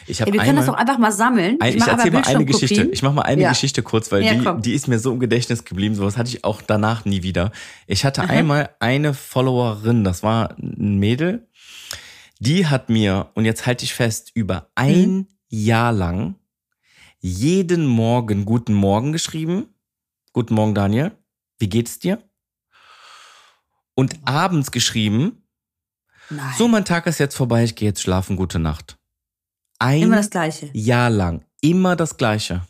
[0.06, 1.58] Ich habe Ey, wir können das einmal, doch einfach mal sammeln.
[1.60, 2.44] ein, ich aber erzähle mal eine.
[2.46, 2.82] Geschichte.
[2.92, 3.50] Ich mache mal eine Ja.
[3.50, 4.62] Geschichte kurz, weil Ja, die, komm.
[4.62, 5.94] die ist mir so im Gedächtnis geblieben.
[5.94, 7.52] Sowas hatte ich auch danach nie wieder.
[7.86, 11.46] Ich hatte einmal eine Followerin, das war ein Mädel,
[12.40, 15.26] die hat mir, und jetzt halte ich fest, über ein Mhm.
[15.50, 16.34] Jahr lang
[17.24, 19.74] jeden Morgen Guten Morgen geschrieben.
[20.34, 21.16] Guten Morgen, Daniel.
[21.58, 22.22] Wie geht's dir?
[23.94, 25.48] Und abends geschrieben,
[26.28, 26.52] Nein.
[26.58, 28.98] so mein Tag ist jetzt vorbei, ich gehe jetzt schlafen, gute Nacht.
[29.78, 30.68] Ein Immer das Gleiche.
[30.74, 31.46] Jahr lang.
[31.62, 32.66] Immer das Gleiche.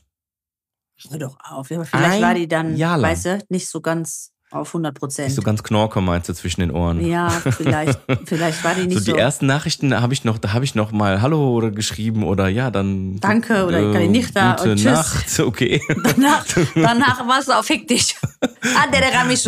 [1.09, 1.67] Hör doch auf.
[1.67, 5.33] Vielleicht Ein war die dann, weißt du, nicht so ganz auf 100 Prozent.
[5.33, 7.05] So ganz Knorke meinst du zwischen den Ohren.
[7.05, 9.12] ja, vielleicht, vielleicht war die nicht so so.
[9.12, 12.49] die ersten Nachrichten habe ich noch, da habe ich noch mal Hallo oder geschrieben oder
[12.49, 14.85] ja, dann Danke oder ich kann nicht da gute und tschüss.
[14.85, 15.81] Nacht, okay.
[16.03, 18.17] danach, danach warst du auf Fick dich.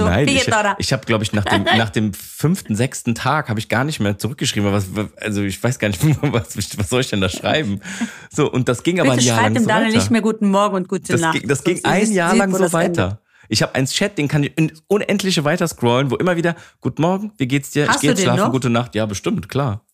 [0.06, 3.68] Nein, ich, ich habe, glaube ich, nach dem, nach dem fünften, sechsten Tag habe ich
[3.68, 4.72] gar nicht mehr zurückgeschrieben.
[4.72, 4.86] Was,
[5.20, 7.80] also ich weiß gar nicht, was, was soll ich denn da schreiben?
[8.34, 9.98] So, und das ging aber Bitte ein Jahr schreib lang dem so Daniel weiter.
[9.98, 11.38] nicht mehr guten Morgen und gute Das, Nacht.
[11.38, 13.20] ging, das ging ein Jahr lang so weiter.
[13.48, 17.02] Ich habe einen Chat, den kann ich in unendliche weiter scrollen, wo immer wieder Guten
[17.02, 17.88] Morgen, wie geht's dir?
[17.88, 18.52] Hast ich gehe jetzt schlafen, noch?
[18.52, 18.94] gute Nacht.
[18.94, 19.85] Ja, bestimmt, klar.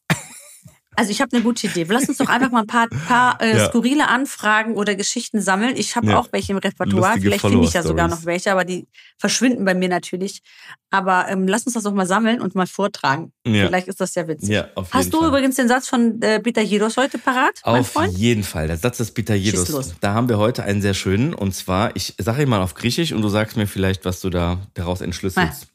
[1.00, 1.86] Also ich habe eine gute Idee.
[1.88, 3.68] Lass uns doch einfach mal ein paar, paar äh, Ja.
[3.70, 5.76] skurrile Anfragen oder Geschichten sammeln.
[5.78, 6.18] Ich habe Ja.
[6.20, 7.10] auch welche im Repertoire.
[7.14, 8.20] Lustige Vielleicht finde ich ja sogar Follower-Stories.
[8.22, 8.88] noch welche, aber die
[9.20, 10.42] verschwinden bei mir natürlich.
[10.90, 13.32] Aber ähm, lass uns das doch mal sammeln und mal vortragen.
[13.46, 13.68] Ja.
[13.68, 14.50] Vielleicht ist das ja witzig.
[14.50, 15.28] Ja, auf jeden Hast du Fall.
[15.28, 18.18] übrigens den Satz von äh, Peter Giros heute parat, mein Auf Freund?
[18.18, 18.66] jeden Fall.
[18.66, 19.70] Der Satz des Peter Schieß Jedos.
[19.70, 19.94] los.
[20.02, 21.36] Da haben wir heute einen sehr schönen.
[21.36, 24.32] Und zwar, ich sage ihn mal auf Griechisch und du sagst mir vielleicht, was du
[24.32, 25.68] da daraus entschlüsselst.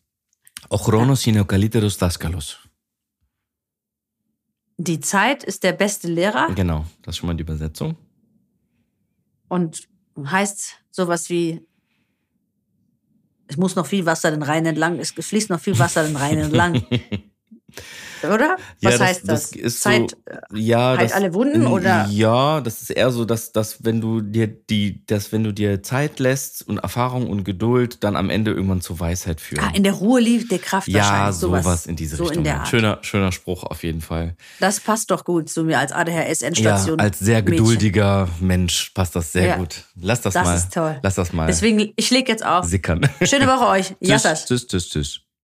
[0.68, 2.62] Ο χρόνος είναι ο καλύτερος δάσκαλος.
[4.77, 7.95] Die Zeit ist der beste Lehrer Genau, das ist schon mal die Übersetzung.
[9.47, 9.87] und
[10.17, 11.65] heißt sowas wie
[13.47, 16.37] es muss noch viel Wasser den Rhein entlang, es fließt noch viel Wasser den Rhein
[16.37, 16.83] entlang.
[18.23, 18.55] Oder?
[18.57, 19.51] Was Ja, das- heißt das?
[19.51, 22.07] das Zeit so- Ja, Heilt alle Wunden, oder?
[22.09, 25.83] Ja, das ist eher so, dass, dass wenn du dir die, dass wenn du dir
[25.83, 29.63] Zeit lässt und Erfahrung und Geduld, dann am Ende irgendwann zur Weisheit führen.
[29.63, 31.35] Ah, in der Ruhe liegt der Kraft ja, wahrscheinlich.
[31.35, 32.43] sowas, in diese so Richtung.
[32.45, 32.65] In ja.
[32.65, 34.35] Schöner, schöner Spruch auf jeden Fall.
[34.59, 36.99] Das passt doch gut zu mir als Ja, ADHS-Endstation.
[36.99, 37.57] als sehr Mädchen.
[37.57, 39.55] geduldiger Mensch passt das sehr Ja.
[39.57, 39.83] gut.
[39.99, 40.55] Lass das, Das mal.
[40.55, 40.99] ist toll.
[41.03, 42.65] Lass das mal Deswegen, ich leg jetzt auf.
[42.65, 43.07] sickern.
[43.23, 43.87] Schöne Woche euch.
[43.99, 44.45] tschüss, Jassas.
[44.45, 45.19] tschüss, tschüss, tschüss.